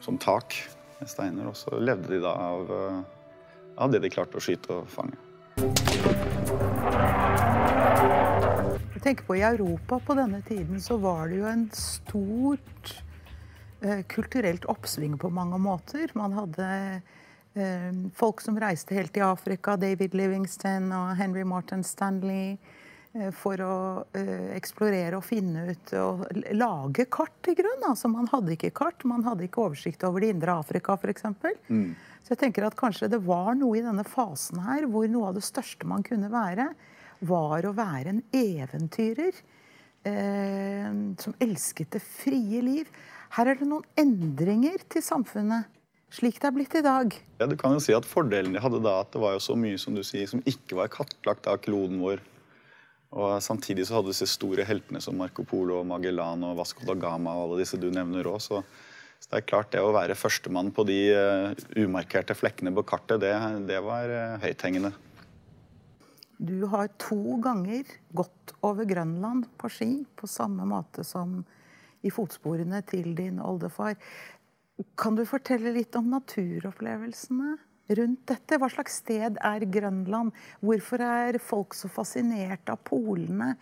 som 0.00 0.18
tak 0.18 0.56
med 0.98 1.10
steiner. 1.10 1.48
Og 1.50 1.56
så 1.56 1.78
levde 1.80 2.14
de 2.14 2.20
da 2.24 2.32
av, 2.32 2.70
eh, 2.72 3.00
av 3.76 3.92
det 3.92 4.02
de 4.04 4.10
klarte 4.12 4.38
å 4.38 4.42
skyte 4.42 4.80
og 4.80 4.90
fange. 4.92 5.18
På 9.26 9.36
I 9.36 9.42
Europa 9.46 10.00
på 10.02 10.14
denne 10.18 10.40
tiden 10.42 10.80
så 10.82 10.96
var 10.98 11.28
det 11.30 11.36
jo 11.38 11.44
en 11.46 11.68
stort 11.70 12.96
eh, 13.80 14.02
kulturelt 14.10 14.64
oppsving 14.66 15.14
på 15.18 15.30
mange 15.30 15.60
måter. 15.62 16.10
Man 16.18 16.34
hadde 16.34 16.66
eh, 17.54 17.92
folk 18.18 18.42
som 18.42 18.58
reiste 18.58 18.98
helt 18.98 19.14
til 19.14 19.22
Afrika. 19.22 19.76
David 19.78 20.14
Livingston 20.18 20.90
og 20.90 21.14
Henry 21.20 21.44
Morton 21.46 21.86
Stanley. 21.86 22.56
Eh, 23.16 23.32
for 23.34 23.62
å 23.64 23.76
eh, 24.16 24.52
eksplorere 24.56 25.18
og 25.18 25.24
finne 25.26 25.66
ut 25.72 25.94
og 26.00 26.26
lage 26.56 27.08
kart, 27.12 27.40
i 27.50 27.56
grunnen. 27.58 27.88
Altså, 27.90 28.10
man 28.12 28.28
hadde 28.32 28.54
ikke 28.56 28.74
kart, 28.76 29.06
man 29.08 29.24
hadde 29.26 29.48
ikke 29.48 29.64
oversikt 29.66 30.04
over 30.06 30.22
det 30.22 30.34
indre 30.34 30.58
Afrika, 30.60 30.98
f.eks. 31.00 31.26
Så 32.26 32.34
jeg 32.34 32.40
tenker 32.40 32.66
at 32.66 32.78
kanskje 32.78 33.10
det 33.12 33.22
var 33.22 33.54
noe 33.54 33.78
i 33.78 33.84
denne 33.84 34.02
fasen 34.02 34.58
her 34.64 34.88
hvor 34.90 35.06
noe 35.10 35.28
av 35.30 35.36
det 35.36 35.44
største 35.46 35.86
man 35.86 36.02
kunne 36.06 36.30
være, 36.32 36.72
var 37.26 37.64
å 37.64 37.74
være 37.76 38.12
en 38.12 38.24
eventyrer 38.34 39.36
eh, 40.06 40.90
som 41.22 41.36
elsket 41.42 41.94
det 41.96 42.02
frie 42.02 42.62
liv. 42.64 42.90
Her 43.36 43.52
er 43.52 43.60
det 43.60 43.68
noen 43.68 43.86
endringer 43.98 44.82
til 44.92 45.04
samfunnet, 45.04 45.70
slik 46.14 46.38
det 46.40 46.50
er 46.50 46.56
blitt 46.56 46.76
i 46.78 46.84
dag. 46.84 47.14
Ja, 47.40 47.48
du 47.50 47.56
kan 47.60 47.74
jo 47.76 47.82
si 47.82 47.94
at 47.96 48.06
Fordelen 48.08 48.54
de 48.54 48.62
hadde 48.62 48.82
da, 48.84 49.00
at 49.02 49.12
det 49.14 49.22
var 49.22 49.36
jo 49.36 49.42
så 49.42 49.56
mye 49.58 49.78
som 49.80 49.96
du 49.96 50.02
sier, 50.06 50.28
som 50.30 50.42
ikke 50.46 50.78
var 50.78 50.92
kartlagt 50.92 51.48
av 51.50 51.60
kloden 51.64 52.00
vår. 52.02 52.22
Og 53.16 53.38
Samtidig 53.42 53.86
så 53.88 53.98
hadde 53.98 54.12
disse 54.12 54.28
store 54.28 54.66
heltene 54.68 55.00
som 55.00 55.16
Marco 55.16 55.44
Polo, 55.48 55.80
og 55.80 55.88
Magellan 55.88 56.44
og 56.44 56.58
Vasco 56.58 56.84
da 56.84 56.96
Gama 57.00 57.32
og 57.32 57.46
alle 57.46 57.62
disse 57.62 57.80
du 57.80 57.88
nevner 57.92 58.28
òg. 58.28 58.42
Så, 58.44 58.60
det 59.26 59.40
er 59.40 59.46
klart 59.48 59.72
det 59.72 59.80
å 59.80 59.94
være 59.96 60.14
førstemann 60.18 60.68
på 60.76 60.84
de 60.86 60.98
eh, 61.16 61.64
umarkerte 61.80 62.36
flekkene 62.36 62.70
på 62.76 62.84
kartet, 62.86 63.22
det, 63.24 63.32
det 63.66 63.80
var 63.82 64.12
uh, 64.12 64.36
høythengende. 64.42 64.92
Du 66.36 66.66
har 66.68 66.90
to 67.00 67.38
ganger 67.42 67.88
gått 68.12 68.52
over 68.60 68.84
Grønland 68.84 69.48
på 69.56 69.70
ski, 69.72 69.90
på 70.14 70.28
samme 70.28 70.68
måte 70.68 71.02
som 71.06 71.40
i 72.04 72.12
fotsporene 72.12 72.82
til 72.86 73.14
din 73.16 73.40
oldefar. 73.40 73.96
Kan 75.00 75.16
du 75.16 75.24
fortelle 75.26 75.72
litt 75.72 75.96
om 75.96 76.12
naturopplevelsene 76.12 77.56
rundt 77.88 78.26
dette? 78.28 78.58
Hva 78.58 78.68
slags 78.72 79.00
sted 79.02 79.38
er 79.38 79.66
Grønland? 79.70 80.34
Hvorfor 80.64 81.02
er 81.04 81.38
folk 81.42 81.76
så 81.76 81.90
fascinert 81.92 82.68
av 82.72 82.80
polene? 82.86 83.54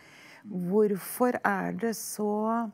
Hvorfor 0.44 1.38
er 1.40 1.76
det 1.80 1.94
så 1.96 2.68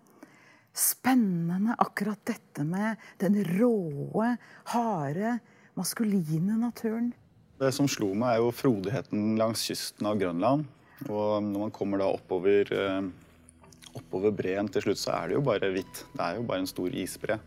spennende 0.75 1.75
akkurat 1.83 2.21
dette 2.27 2.65
med 2.67 2.99
den 3.23 3.41
råe, 3.59 4.35
harde, 4.73 5.39
maskuline 5.79 6.59
naturen? 6.61 7.13
Det 7.61 7.73
som 7.77 7.89
slo 7.91 8.13
meg, 8.15 8.39
er 8.39 8.45
jo 8.45 8.55
frodigheten 8.57 9.35
langs 9.39 9.67
kysten 9.69 10.09
av 10.09 10.19
Grønland. 10.21 10.65
Og 11.09 11.43
når 11.45 11.67
man 11.67 11.75
kommer 11.75 12.01
da 12.01 12.09
oppover, 12.09 12.71
eh, 12.73 13.03
oppover 13.97 14.33
breen 14.33 14.69
til 14.69 14.83
slutt, 14.83 15.01
så 15.01 15.13
er 15.17 15.29
det 15.29 15.37
jo 15.37 15.45
bare 15.45 15.73
hvitt. 15.73 16.05
Det 16.15 16.25
er 16.25 16.37
jo 16.37 16.47
bare 16.49 16.65
en 16.65 16.71
stor 16.71 16.89
isbre. 16.89 17.39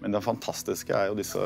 Men 0.00 0.12
det 0.12 0.24
fantastiske 0.24 0.92
er 0.92 1.08
jo 1.08 1.16
disse 1.16 1.40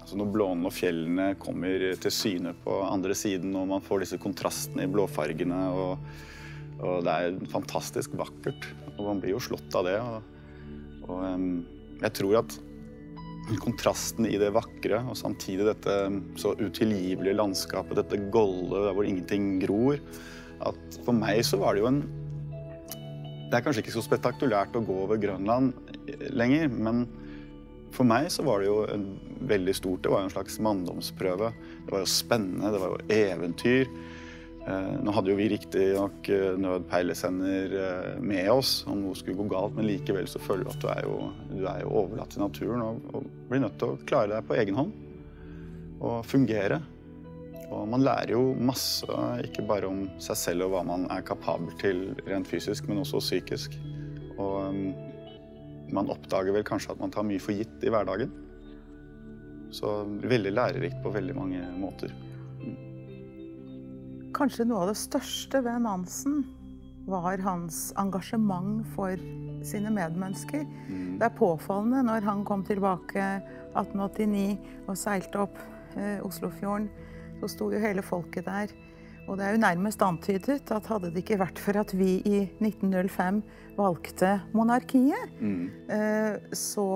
altså 0.00 0.18
Når 0.18 0.32
blånen 0.34 0.66
og 0.68 0.74
fjellene 0.74 1.28
kommer 1.40 1.84
til 2.02 2.14
syne 2.14 2.54
på 2.64 2.80
andre 2.86 3.14
siden, 3.18 3.54
og 3.58 3.68
man 3.70 3.84
får 3.84 4.04
disse 4.04 4.20
kontrastene 4.22 4.86
i 4.86 4.90
blåfargene, 4.90 5.60
og, 5.70 6.08
og 6.80 7.04
det 7.06 7.14
er 7.14 7.38
fantastisk 7.52 8.16
vakkert. 8.18 8.66
Og 8.96 9.04
man 9.06 9.22
blir 9.22 9.36
jo 9.36 9.44
slått 9.44 9.76
av 9.78 9.86
det. 9.86 9.98
Og, 10.00 11.06
og 11.10 12.02
jeg 12.02 12.16
tror 12.18 12.40
at 12.42 12.58
kontrasten 13.58 14.28
i 14.28 14.38
det 14.38 14.52
vakre 14.54 15.00
og 15.08 15.16
samtidig 15.18 15.66
dette 15.66 15.94
så 16.38 16.52
utilgivelige 16.60 17.38
landskapet, 17.38 17.98
dette 17.98 18.20
golde 18.30 18.84
der 18.86 18.94
hvor 18.94 19.08
ingenting 19.08 19.56
gror 19.62 19.98
at 20.60 20.98
For 21.06 21.16
meg 21.16 21.40
så 21.46 21.56
var 21.60 21.74
det 21.74 21.80
jo 21.82 21.88
en 21.88 22.02
Det 23.48 23.56
er 23.56 23.64
kanskje 23.64 23.82
ikke 23.82 23.94
så 23.96 24.04
spektakulært 24.04 24.76
å 24.78 24.84
gå 24.84 24.96
over 25.06 25.18
Grønland 25.18 25.72
lenger, 26.30 26.68
men 26.70 27.06
for 27.94 28.06
meg 28.08 28.30
så 28.32 28.44
var 28.46 28.62
det 28.62 28.70
jo 28.70 28.78
veldig 29.50 29.74
stort. 29.74 30.02
Det 30.04 30.12
var 30.12 30.24
en 30.24 30.32
slags 30.32 30.58
manndomsprøve. 30.62 31.52
Det 31.84 31.92
var 31.92 32.04
jo 32.04 32.10
spennende, 32.10 32.72
det 32.74 32.82
var 32.82 32.94
jo 32.94 33.14
eventyr. 33.16 33.90
Eh, 34.68 34.94
nå 35.00 35.12
hadde 35.16 35.32
jo 35.32 35.38
vi 35.38 35.48
riktignok 35.54 36.28
eh, 36.28 36.52
nødpeilesender 36.60 37.74
eh, 37.80 38.16
med 38.20 38.50
oss 38.52 38.82
om 38.90 39.00
noe 39.00 39.16
skulle 39.16 39.38
gå 39.38 39.46
galt, 39.48 39.76
men 39.76 39.88
likevel 39.88 40.28
så 40.28 40.42
føler 40.42 40.66
du 40.66 40.72
at 40.74 40.82
du 40.82 40.88
er 40.92 41.06
jo, 41.06 41.16
du 41.48 41.64
er 41.64 41.80
jo 41.80 41.94
overlatt 42.02 42.34
til 42.34 42.44
naturen 42.44 42.84
og, 42.84 43.00
og 43.14 43.28
blir 43.48 43.64
nødt 43.64 43.78
til 43.80 43.94
å 43.94 44.00
klare 44.04 44.34
deg 44.34 44.48
på 44.48 44.58
egen 44.60 44.76
hånd. 44.76 44.92
Og 46.00 46.20
fungere. 46.28 46.80
Og 47.70 47.86
man 47.88 48.02
lærer 48.02 48.34
jo 48.34 48.42
masse, 48.58 49.06
ikke 49.46 49.64
bare 49.68 49.88
om 49.88 50.04
seg 50.22 50.38
selv 50.38 50.66
og 50.66 50.74
hva 50.74 50.84
man 50.88 51.04
er 51.12 51.24
kapabel 51.26 51.70
til 51.80 52.02
rent 52.26 52.48
fysisk, 52.50 52.88
men 52.88 53.02
også 53.02 53.20
psykisk. 53.22 53.76
Og 54.40 54.72
um, 54.72 55.09
man 55.96 56.10
oppdager 56.12 56.54
vel 56.54 56.66
kanskje 56.66 56.94
at 56.94 57.02
man 57.02 57.12
tar 57.14 57.26
mye 57.26 57.42
for 57.42 57.56
gitt 57.56 57.84
i 57.84 57.92
hverdagen. 57.92 58.32
Så 59.74 60.00
veldig 60.22 60.52
lærerikt 60.54 61.02
på 61.04 61.12
veldig 61.14 61.36
mange 61.36 61.66
måter. 61.78 62.14
Kanskje 64.34 64.66
noe 64.66 64.84
av 64.84 64.92
det 64.92 64.98
største 64.98 65.60
ved 65.66 65.84
Nansen 65.84 66.42
var 67.10 67.40
hans 67.42 67.90
engasjement 67.98 68.84
for 68.94 69.18
sine 69.66 69.90
medmennesker. 69.94 70.66
Det 71.18 71.26
er 71.26 71.36
påfallende 71.36 72.04
når 72.06 72.26
han 72.28 72.44
kom 72.48 72.62
tilbake 72.66 73.24
1889 73.74 74.86
og 74.86 74.98
seilte 74.98 75.42
opp 75.44 75.58
eh, 75.96 76.22
Oslofjorden, 76.26 76.88
så 77.40 77.50
sto 77.50 77.70
jo 77.72 77.80
hele 77.82 78.04
folket 78.04 78.46
der. 78.48 78.72
Og 79.28 79.36
det 79.38 79.46
er 79.46 79.54
jo 79.54 79.62
nærmest 79.62 80.02
antydet 80.02 80.70
at 80.74 80.88
hadde 80.90 81.10
det 81.12 81.22
ikke 81.22 81.40
vært 81.42 81.60
for 81.62 81.78
at 81.80 81.92
vi 81.94 82.18
i 82.26 82.38
1905 82.62 83.42
valgte 83.76 84.32
monarkiet, 84.56 85.36
mm. 85.40 85.66
så 86.56 86.86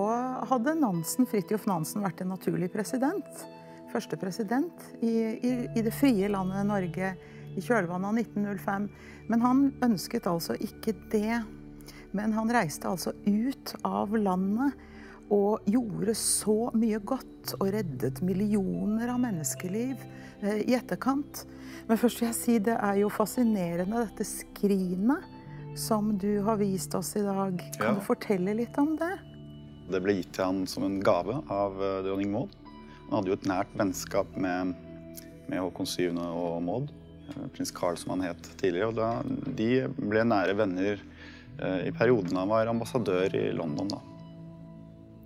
hadde 0.49 0.75
Nansen, 0.81 1.29
Fridtjof 1.29 1.67
Nansen 1.69 2.03
vært 2.03 2.23
en 2.23 2.33
naturlig 2.33 2.71
president. 2.73 3.45
Første 3.93 4.19
president 4.19 4.89
i, 4.99 5.13
i, 5.39 5.53
i 5.71 5.85
det 5.85 5.93
frie 5.95 6.27
landet 6.31 6.67
Norge 6.67 7.13
i 7.55 7.63
kjølvannet 7.63 8.09
av 8.09 8.19
1905. 8.19 8.89
Men 9.31 9.45
han 9.45 9.61
ønsket 9.85 10.27
altså 10.27 10.57
ikke 10.59 10.95
det. 11.13 11.39
Men 12.15 12.35
han 12.35 12.51
reiste 12.51 12.89
altså 12.89 13.15
ut 13.25 13.75
av 13.87 14.13
landet 14.17 14.75
og 15.33 15.65
gjorde 15.69 16.13
så 16.15 16.69
mye 16.77 16.99
godt 17.01 17.55
og 17.59 17.69
reddet 17.73 18.21
millioner 18.25 19.09
av 19.13 19.19
menneskeliv 19.23 19.95
eh, 20.41 20.61
i 20.67 20.75
etterkant. 20.77 21.45
Men 21.87 21.97
først 22.01 22.21
vil 22.21 22.29
jeg 22.31 22.37
si 22.37 22.57
det 22.65 22.75
er 22.77 22.99
jo 23.01 23.09
fascinerende 23.13 24.03
dette 24.05 24.25
skrinet 24.27 25.31
som 25.77 26.13
du 26.17 26.39
har 26.45 26.57
vist 26.61 26.93
oss 26.95 27.15
i 27.19 27.23
dag. 27.25 27.57
Kan 27.79 27.87
Ja. 27.89 27.93
du 27.97 28.01
fortelle 28.05 28.53
litt 28.55 28.77
om 28.77 28.95
det? 28.97 29.11
Det 29.91 29.99
ble 30.01 30.13
gitt 30.17 30.31
til 30.33 30.45
han 30.45 30.63
som 30.67 30.83
en 30.87 30.99
gave 31.03 31.41
av 31.51 31.75
eh, 31.81 31.99
dronning 32.05 32.31
Maud. 32.31 32.53
Han 33.09 33.19
hadde 33.19 33.29
jo 33.33 33.37
et 33.37 33.49
nært 33.49 33.73
vennskap 33.77 34.31
med, 34.37 34.73
med 35.49 35.59
Håkon 35.61 35.85
7. 35.85 36.15
og 36.17 36.61
Maud. 36.65 36.89
eh, 37.29 37.47
Prins 37.53 37.71
Carl, 37.75 37.97
som 37.97 38.15
han 38.15 38.21
het 38.29 38.41
tidligere. 38.57 38.87
Og 38.89 38.95
da, 38.97 39.09
de 39.57 39.87
ble 39.97 40.23
nære 40.25 40.55
venner 40.57 40.97
eh, 41.59 41.87
i 41.89 41.91
perioden 41.93 42.37
han 42.37 42.49
var 42.49 42.67
ambassadør 42.71 43.33
i 43.35 43.51
London. 43.53 43.87
da. 43.93 44.01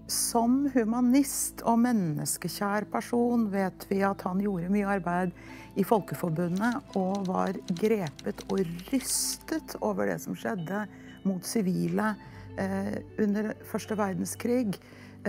Som 0.09 0.63
humanist 0.73 1.61
og 1.69 1.77
menneskekjær 1.83 2.87
person 2.89 3.45
vet 3.53 3.83
vi 3.91 3.99
at 4.05 4.23
han 4.25 4.41
gjorde 4.41 4.71
mye 4.73 4.87
arbeid 4.89 5.35
i 5.77 5.85
Folkeforbundet 5.85 6.95
og 6.97 7.27
var 7.27 7.59
grepet 7.77 8.41
og 8.49 8.63
rystet 8.89 9.75
over 9.85 10.09
det 10.09 10.17
som 10.23 10.33
skjedde 10.33 10.81
mot 11.29 11.45
sivile 11.45 12.15
eh, 12.57 12.97
under 13.21 13.51
første 13.69 13.97
verdenskrig. 13.99 14.79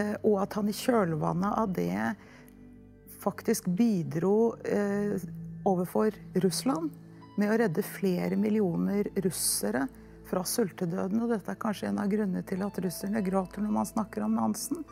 Eh, 0.00 0.16
og 0.24 0.40
at 0.46 0.56
han 0.56 0.72
i 0.72 0.76
kjølvannet 0.80 1.60
av 1.60 1.76
det 1.76 3.20
faktisk 3.20 3.68
bidro 3.76 4.54
eh, 4.64 5.20
overfor 5.68 6.16
Russland 6.40 6.88
med 7.36 7.52
å 7.52 7.60
redde 7.60 7.84
flere 7.84 8.40
millioner 8.40 9.12
russere 9.26 9.84
fra 10.30 10.44
sultedøden. 10.46 11.20
Og 11.24 11.34
dette 11.34 11.52
er 11.52 11.60
kanskje 11.60 11.90
en 11.90 12.00
av 12.02 12.10
grunnene 12.12 12.44
til 12.46 12.62
at 12.66 12.78
russerne 12.84 13.22
gråter 13.26 13.64
når 13.64 13.76
man 13.80 13.90
snakker 13.90 14.24
om 14.26 14.38
Nansen. 14.38 14.84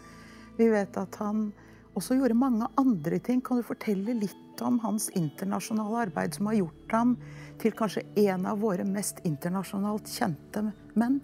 Vi 0.59 0.69
vet 0.73 0.99
at 0.99 1.19
han 1.23 1.49
også 1.99 2.19
gjorde 2.19 2.39
mange 2.39 2.69
andre 2.79 3.19
ting. 3.23 3.41
Kan 3.45 3.61
du 3.61 3.67
fortelle 3.67 4.17
litt 4.19 4.63
om 4.67 4.79
hans 4.83 5.09
internasjonale 5.19 6.09
arbeid 6.09 6.35
som 6.35 6.51
har 6.51 6.59
gjort 6.59 6.95
ham 6.95 7.17
til 7.63 7.75
kanskje 7.79 8.05
en 8.27 8.47
av 8.51 8.63
våre 8.63 8.87
mest 8.87 9.23
internasjonalt 9.27 10.11
kjente 10.11 10.65
menn? 10.99 11.21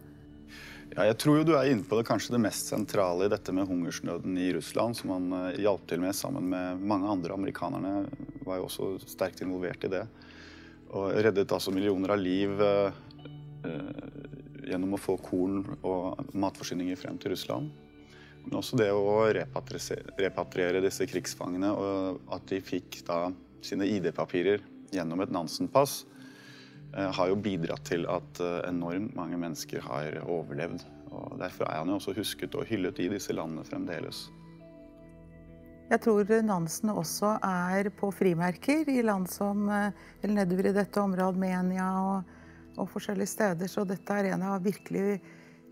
Ja, 0.94 1.08
jeg 1.08 1.16
tror 1.18 1.40
jo 1.40 1.46
du 1.48 1.54
er 1.58 1.66
inne 1.72 1.82
på 1.88 1.96
det 1.98 2.06
kanskje 2.06 2.36
det 2.36 2.42
mest 2.44 2.68
sentrale 2.70 3.26
i 3.26 3.32
dette 3.32 3.50
med 3.56 3.66
hungersnøden 3.66 4.36
i 4.38 4.52
Russland, 4.54 4.94
som 4.94 5.10
han 5.16 5.32
eh, 5.40 5.62
hjalp 5.64 5.88
til 5.90 6.02
med 6.04 6.14
sammen 6.14 6.46
med 6.52 6.84
mange 6.86 7.10
andre 7.10 7.34
amerikanerne. 7.34 8.04
Var 8.46 8.60
jo 8.60 8.68
også 8.68 8.90
sterkt 9.02 9.42
involvert 9.42 9.88
i 9.88 9.90
det. 9.90 10.04
Og 10.94 11.10
reddet 11.26 11.50
altså 11.50 11.74
millioner 11.74 12.14
av 12.14 12.22
liv 12.22 12.62
eh, 12.62 13.00
gjennom 14.64 14.96
å 14.96 15.00
få 15.00 15.16
korn 15.22 15.62
og 15.82 16.34
matforsyninger 16.36 16.98
frem 16.98 17.18
til 17.20 17.34
Russland. 17.34 17.72
Men 18.44 18.58
også 18.60 18.76
det 18.76 18.90
å 18.92 19.24
repatriere 19.32 20.82
disse 20.84 21.06
krigsfangene, 21.08 21.70
og 21.72 22.34
at 22.34 22.44
de 22.50 22.60
fikk 22.64 23.00
da 23.08 23.30
sine 23.64 23.88
ID-papirer 23.88 24.64
gjennom 24.92 25.22
et 25.24 25.32
Nansen-pass 25.32 26.02
eh, 26.92 27.10
har 27.16 27.30
jo 27.30 27.40
bidratt 27.40 27.86
til 27.88 28.04
at 28.10 28.40
eh, 28.44 28.60
enormt 28.68 29.16
mange 29.16 29.40
mennesker 29.40 29.84
har 29.86 30.20
overlevd. 30.26 30.84
Og 31.14 31.38
Derfor 31.40 31.70
er 31.70 31.80
han 31.80 31.92
jo 31.92 31.96
også 32.00 32.16
husket 32.18 32.56
og 32.58 32.68
hyllet 32.68 33.00
i 33.00 33.08
disse 33.12 33.32
landene 33.32 33.64
fremdeles. 33.64 34.26
Jeg 35.88 36.00
tror 36.04 36.28
Nansen 36.44 36.92
også 36.92 37.34
er 37.44 37.90
på 37.96 38.08
frimerker 38.12 38.88
i 38.88 39.02
land 39.04 39.28
som 39.30 39.66
eller 39.68 40.32
nedover 40.32 40.70
i 40.70 40.76
dette 40.76 41.00
området, 41.00 41.40
Menia 41.40 41.90
og, 42.00 42.33
og 42.76 42.90
forskjellige 42.90 43.32
steder. 43.34 43.70
Så 43.70 43.84
dette 43.88 44.16
er 44.18 44.32
en 44.32 44.44
av, 44.46 44.58
virkelig, 44.64 45.20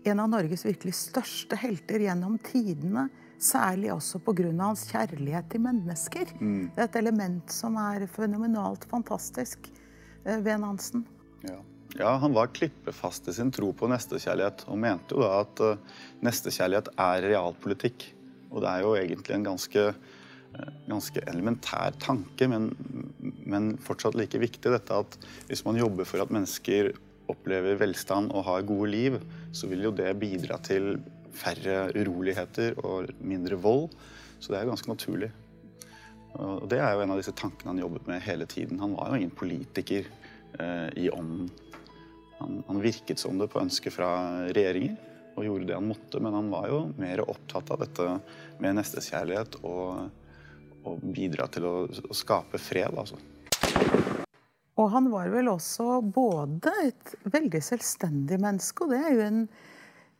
en 0.07 0.23
av 0.23 0.31
Norges 0.31 0.65
virkelig 0.67 0.95
største 0.99 1.59
helter 1.59 2.05
gjennom 2.05 2.37
tidene. 2.45 3.09
Særlig 3.43 3.91
også 3.91 4.21
pga. 4.23 4.47
hans 4.61 4.85
kjærlighet 4.91 5.49
til 5.51 5.63
mennesker. 5.65 6.31
Det 6.71 6.79
er 6.79 6.87
et 6.87 6.99
element 7.01 7.51
som 7.51 7.75
er 7.81 8.07
fenomenalt 8.07 8.85
fantastisk 8.91 9.67
eh, 10.23 10.39
ved 10.39 10.61
Nansen. 10.63 11.03
Ja. 11.43 11.59
ja, 11.99 12.15
han 12.23 12.33
var 12.33 12.53
klippefast 12.55 13.27
i 13.27 13.35
sin 13.35 13.51
tro 13.51 13.73
på 13.75 13.89
nestekjærlighet, 13.91 14.63
og 14.71 14.79
mente 14.79 15.17
jo 15.17 15.25
da 15.25 15.41
at 15.41 15.59
uh, 15.59 15.99
nestekjærlighet 16.23 16.93
er 16.95 17.27
realpolitikk. 17.27 18.13
Og 18.53 18.63
det 18.63 18.69
er 18.69 18.85
jo 18.85 18.95
egentlig 18.95 19.35
en 19.35 19.47
ganske, 19.49 19.87
ganske 20.87 21.23
elementær 21.29 21.95
tanke, 22.01 22.47
men, 22.51 22.69
men, 23.45 23.73
fortsatt 23.81 24.17
like 24.19 24.41
viktig 24.41 24.73
dette 24.73 24.99
at 25.05 25.17
hvis 25.49 25.63
man 25.65 25.79
jobber 25.79 26.07
for 26.07 26.23
at 26.23 26.33
mennesker 26.33 26.91
opplever 27.31 27.79
velstand 27.79 28.33
og 28.35 28.45
har 28.49 28.65
gode 28.67 28.89
liv, 28.91 29.19
så 29.55 29.69
vil 29.71 29.87
jo 29.87 29.93
det 29.95 30.11
bidra 30.21 30.59
til 30.63 30.97
færre 31.33 31.87
uroligheter 31.95 32.77
og 32.83 33.09
mindre 33.23 33.57
vold. 33.57 33.89
Så 34.39 34.51
det 34.51 34.59
er 34.59 34.69
ganske 34.69 34.91
naturlig. 34.91 35.31
Og 36.33 36.65
det 36.69 36.79
er 36.81 36.93
jo 36.93 37.03
en 37.03 37.13
av 37.13 37.21
disse 37.21 37.35
tankene 37.37 37.71
han 37.71 37.81
jobbet 37.83 38.09
med 38.09 38.23
hele 38.25 38.45
tiden. 38.49 38.81
Han 38.81 38.95
var 38.97 39.11
jo 39.11 39.21
ingen 39.21 39.33
politiker 39.37 40.09
eh, 40.59 40.89
i 40.99 41.07
ånden. 41.13 41.47
Han, 42.39 42.59
han, 42.67 42.81
virket 42.83 43.21
som 43.21 43.37
det 43.39 43.47
på 43.53 43.61
ønske 43.61 43.93
fra 43.93 44.09
regjeringer 44.49 44.97
og 45.33 45.47
gjorde 45.47 45.69
det 45.69 45.77
han 45.77 45.87
måtte, 45.87 46.19
men 46.21 46.35
han 46.35 46.49
var 46.51 46.67
jo 46.69 46.79
mer 46.99 47.23
opptatt 47.23 47.71
av 47.73 47.79
dette 47.81 48.07
med 48.61 48.75
nestekjærlighet 48.77 49.61
og, 49.63 50.11
og 50.83 51.03
bidra 51.15 51.47
til 51.51 51.67
å, 51.67 51.75
å 51.87 52.17
skape 52.17 52.61
fred, 52.61 52.95
altså. 52.97 53.19
Og 54.73 54.89
han 54.89 55.11
var 55.13 55.29
vel 55.29 55.51
også 55.51 55.99
både 56.01 56.71
et 56.81 57.13
veldig 57.29 57.61
selvstendig 57.61 58.39
menneske, 58.41 58.85
og 58.85 58.95
det 58.95 59.03
er 59.03 59.13
jo 59.13 59.27
en 59.27 59.45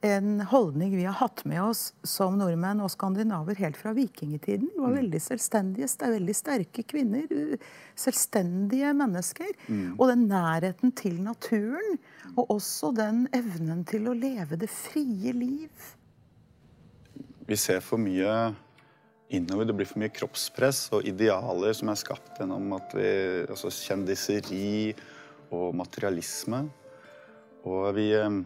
en 0.04 0.42
holdning 0.42 0.98
vi 0.98 1.06
har 1.06 1.14
hatt 1.14 1.46
med 1.46 1.62
oss 1.64 1.94
som 2.04 2.36
nordmenn 2.36 2.82
og 2.84 2.92
skandinaver 2.92 3.56
helt 3.56 3.78
fra 3.80 3.94
vikingtiden. 3.96 4.68
De 4.74 4.82
var 4.82 4.92
mm. 4.92 4.98
veldig 4.98 5.22
selvstendige, 5.24 5.88
veldig 6.02 6.36
sterke 6.36 6.84
kvinner. 6.84 7.30
Selvstendige 7.96 8.92
mennesker. 9.00 9.54
Mm. 9.68 9.94
Og 9.96 10.10
den 10.12 10.26
nærheten 10.28 10.92
til 11.00 11.22
naturen. 11.24 11.96
Og 12.36 12.52
også 12.58 12.92
den 12.98 13.30
evnen 13.36 13.86
til 13.88 14.12
å 14.12 14.18
leve 14.18 14.60
det 14.60 14.68
frie 14.74 15.32
liv. 15.38 15.88
Vi 17.48 17.56
ser 17.60 17.80
for 17.84 18.02
mye 18.02 18.54
innover. 19.36 19.68
Det 19.70 19.76
blir 19.78 19.90
for 19.90 20.02
mye 20.04 20.14
kroppspress 20.14 20.86
og 20.98 21.08
idealer 21.10 21.76
som 21.78 21.92
er 21.92 22.00
skapt 22.00 22.40
gjennom 22.40 22.76
at 22.78 22.96
vi, 22.98 23.10
altså 23.48 23.72
kjendiseri 23.74 24.94
og 25.54 25.74
materialisme. 25.78 26.66
Og 27.70 27.88
vi 27.96 28.10
eh, 28.18 28.44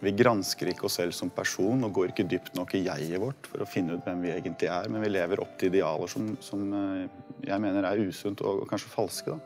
vi 0.00 0.12
gransker 0.12 0.68
ikke 0.68 0.86
oss 0.88 0.98
selv 0.98 1.14
som 1.16 1.30
person 1.32 1.84
og 1.86 1.92
går 1.96 2.10
ikke 2.12 2.26
dypt 2.28 2.56
nok 2.58 2.74
i 2.76 2.82
jeget 2.84 3.20
vårt 3.20 3.48
for 3.48 3.64
å 3.64 3.68
finne 3.68 3.96
ut 3.96 4.04
hvem 4.04 4.26
vi 4.26 4.32
egentlig 4.34 4.68
er, 4.68 4.90
men 4.92 5.00
vi 5.00 5.12
lever 5.14 5.40
opp 5.40 5.54
til 5.56 5.70
idealer 5.70 6.10
som, 6.12 6.34
som 6.44 6.64
eh, 6.76 7.06
jeg 7.48 7.62
mener 7.64 7.86
er 7.88 8.02
usunt 8.04 8.42
og 8.44 8.66
kanskje 8.68 8.92
falske. 8.92 9.36
da. 9.36 9.40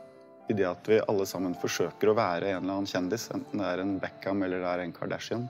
I 0.51 0.57
det 0.57 0.67
at 0.67 0.89
vi 0.91 0.99
alle 1.07 1.27
sammen 1.29 1.55
forsøker 1.55 2.11
å 2.11 2.17
være 2.17 2.49
en 2.51 2.65
eller 2.65 2.81
annen 2.81 2.89
kjendis, 2.89 3.29
enten 3.31 3.63
det 3.63 3.69
er 3.69 3.83
en 3.83 3.95
Beckham 4.01 4.43
eller 4.43 4.59
det 4.59 4.71
er 4.73 4.83
en 4.83 4.95
Kardashian. 4.95 5.47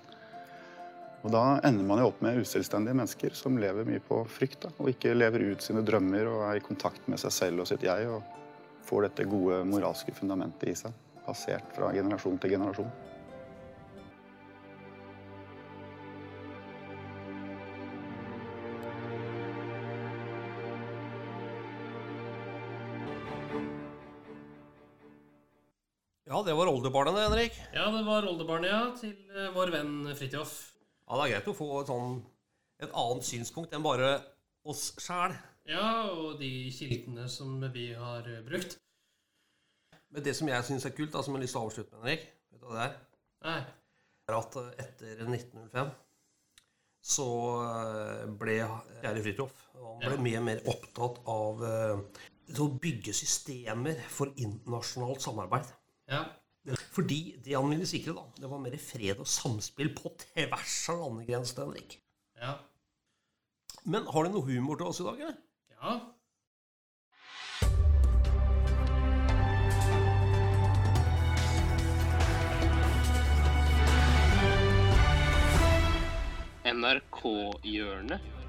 Og 1.22 1.30
Da 1.30 1.60
ender 1.68 1.86
man 1.86 2.00
jo 2.02 2.08
opp 2.10 2.22
med 2.26 2.40
uselvstendige 2.42 2.98
mennesker 2.98 3.36
som 3.38 3.60
lever 3.62 3.86
mye 3.86 4.02
på 4.02 4.24
frykt. 4.26 4.64
Da, 4.66 4.72
og 4.82 4.90
ikke 4.90 5.14
lever 5.14 5.52
ut 5.52 5.62
sine 5.62 5.84
drømmer 5.86 6.26
og 6.32 6.48
er 6.48 6.58
i 6.58 6.66
kontakt 6.66 7.06
med 7.12 7.22
seg 7.22 7.36
selv 7.36 7.62
og 7.62 7.70
sitt 7.70 7.86
jeg. 7.86 8.10
Og 8.10 8.26
får 8.88 9.06
dette 9.06 9.30
gode 9.30 9.62
moralske 9.70 10.16
fundamentet 10.18 10.74
i 10.74 10.76
seg, 10.78 10.98
passert 11.28 11.70
fra 11.78 11.94
generasjon 11.94 12.42
til 12.42 12.58
generasjon. 12.58 12.90
Ja, 26.32 26.42
det 26.48 26.54
var 26.56 26.72
oldebarnet, 26.72 27.18
Henrik. 27.28 27.58
Ja, 27.76 27.90
det 27.92 28.06
var 28.08 28.26
oldebarnet, 28.26 28.72
ja, 28.72 28.84
til 28.98 29.18
uh, 29.36 29.52
vår 29.54 29.76
venn 29.76 29.96
Fridtjof. 30.16 30.71
Ja, 31.12 31.18
det 31.20 31.24
er 31.26 31.32
greit 31.34 31.48
å 31.52 31.54
få 31.58 31.66
et, 31.82 31.90
sånn, 31.92 32.14
et 32.80 32.94
annet 32.96 33.26
synspunkt 33.28 33.74
enn 33.76 33.84
bare 33.84 34.14
oss 34.72 34.94
sjæl. 35.04 35.34
Ja, 35.68 36.08
og 36.08 36.38
de 36.40 36.70
kildene 36.72 37.26
som 37.28 37.58
vi 37.74 37.90
har 38.00 38.24
uh, 38.32 38.38
brukt. 38.46 38.78
Men 40.16 40.24
det 40.24 40.38
som 40.38 40.48
jeg 40.48 40.68
syns 40.70 40.88
er 40.88 40.94
kult, 40.96 41.12
da, 41.12 41.20
som 41.20 41.36
jeg 41.36 41.42
har 41.42 41.44
lyst 41.44 41.58
til 41.58 41.60
å 41.60 41.66
avslutte 41.68 41.98
med, 41.98 42.06
Henrik, 42.06 42.24
vet 42.48 42.64
du 42.64 42.70
hva 42.70 42.78
det 42.78 42.86
er? 42.86 42.96
Nei. 43.44 43.58
er 44.30 44.38
at 44.38 44.58
uh, 44.62 44.72
etter 44.86 45.26
1905 45.28 45.92
så 47.12 47.28
ble 48.38 48.60
Kjære 49.02 49.22
Fridtjof 49.26 49.62
Han 49.74 50.04
ble 50.04 50.12
ja. 50.14 50.22
mer 50.22 50.36
og 50.38 50.44
mer 50.46 50.60
opptatt 50.70 51.16
av 51.34 51.64
å 51.66 52.68
bygge 52.84 53.16
systemer 53.18 53.98
for 54.14 54.30
internasjonalt 54.38 55.26
samarbeid. 55.26 55.72
Ja. 56.14 56.22
Fordi 56.92 57.36
det 57.46 57.56
han 57.56 57.70
ville 57.72 57.88
sikre, 57.88 58.14
da, 58.18 58.26
det 58.42 58.50
var 58.52 58.60
mer 58.60 58.76
fred 58.82 59.22
og 59.24 59.28
samspill 59.28 59.94
på 59.96 60.12
tvers 60.26 60.80
av 60.92 61.00
landegrensene, 61.00 61.70
Henrik. 61.70 61.96
Ja. 62.42 62.58
Men 63.88 64.10
har 64.12 64.28
du 64.28 64.34
noe 64.34 64.44
humor 64.50 64.76
til 64.76 64.92
oss 64.92 65.00
i 65.00 65.08
dag, 65.08 65.22
eller? 65.22 65.40
Ja. 65.80 66.00
NRK-hjørnet. 76.72 78.41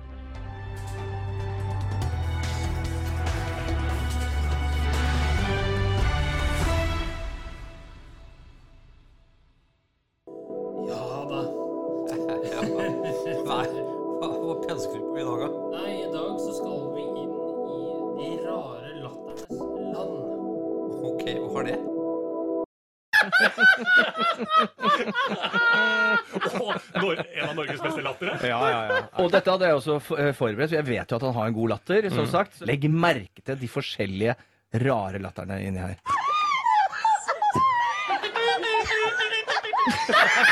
En 27.42 27.48
av 27.48 27.54
Norges 27.56 27.82
beste 27.82 28.02
lattere. 28.02 28.38
Ja, 28.42 28.70
ja, 28.70 28.86
ja. 28.86 29.02
Og 29.22 29.30
dette 29.32 29.50
hadde 29.50 29.68
jeg 29.68 29.78
også 29.78 29.98
eh, 30.16 30.32
forberedt, 30.36 30.70
for 30.70 30.78
jeg 30.78 30.88
vet 30.88 31.10
jo 31.10 31.18
at 31.18 31.26
han 31.28 31.36
har 31.36 31.46
en 31.50 31.58
god 31.58 31.68
latter. 31.76 32.08
som 32.10 32.26
mm. 32.26 32.32
sagt. 32.32 32.60
Legg 32.68 32.88
merke 32.90 33.40
til 33.44 33.56
de 33.60 33.68
forskjellige 33.70 34.34
rare 34.82 35.18
latterne 35.22 35.60
inni 35.62 35.80
her. 35.82 35.96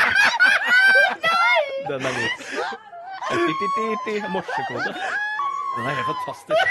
Den 1.91 2.05
er 2.05 2.13
god. 2.17 2.29
Morsekode. 4.29 4.95
Den 5.75 5.85
er 5.85 5.93
helt 5.95 6.07
fantastisk. 6.11 6.65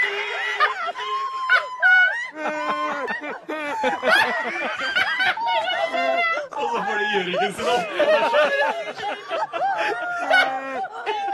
Og 6.51 6.65
så 6.71 6.77
får 6.85 6.95
de 6.99 7.05
Jørgen 7.13 7.53
sin 7.53 7.67
opp. 7.75 7.85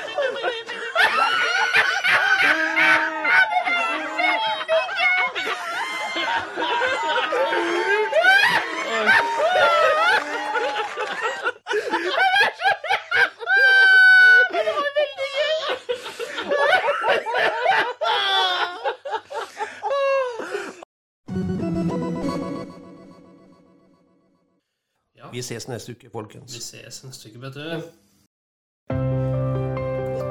ses 25.47 25.67
neste 25.71 25.95
uke, 25.95 26.11
folkens. 26.11 26.55
Vi 26.55 26.61
ses 26.63 27.03
neste 27.07 27.29
uke, 27.29 27.41
vet 27.47 27.57
du. 27.57 27.87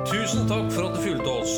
Tusen 0.07 0.47
takk 0.47 0.69
for 0.71 0.87
at 0.87 0.97
du 0.97 1.03
fulgte 1.03 1.31
oss. 1.33 1.55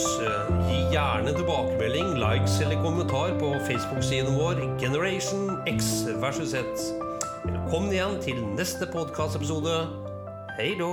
Gi 0.68 0.78
gjerne 0.94 1.34
tilbakemelding, 1.36 2.14
likes 2.22 2.60
eller 2.64 2.80
kommentar 2.84 3.34
på 3.40 3.52
Facebook-siden 3.68 4.38
vår 4.40 4.62
Generation 4.80 5.56
X 5.68 6.06
versus 6.22 6.54
Z. 6.54 6.84
Velkommen 7.44 7.92
igjen 7.92 8.20
til 8.24 8.44
neste 8.56 8.88
podkastepisode. 8.92 9.80
Hei 10.58 10.72
då! 10.78 10.92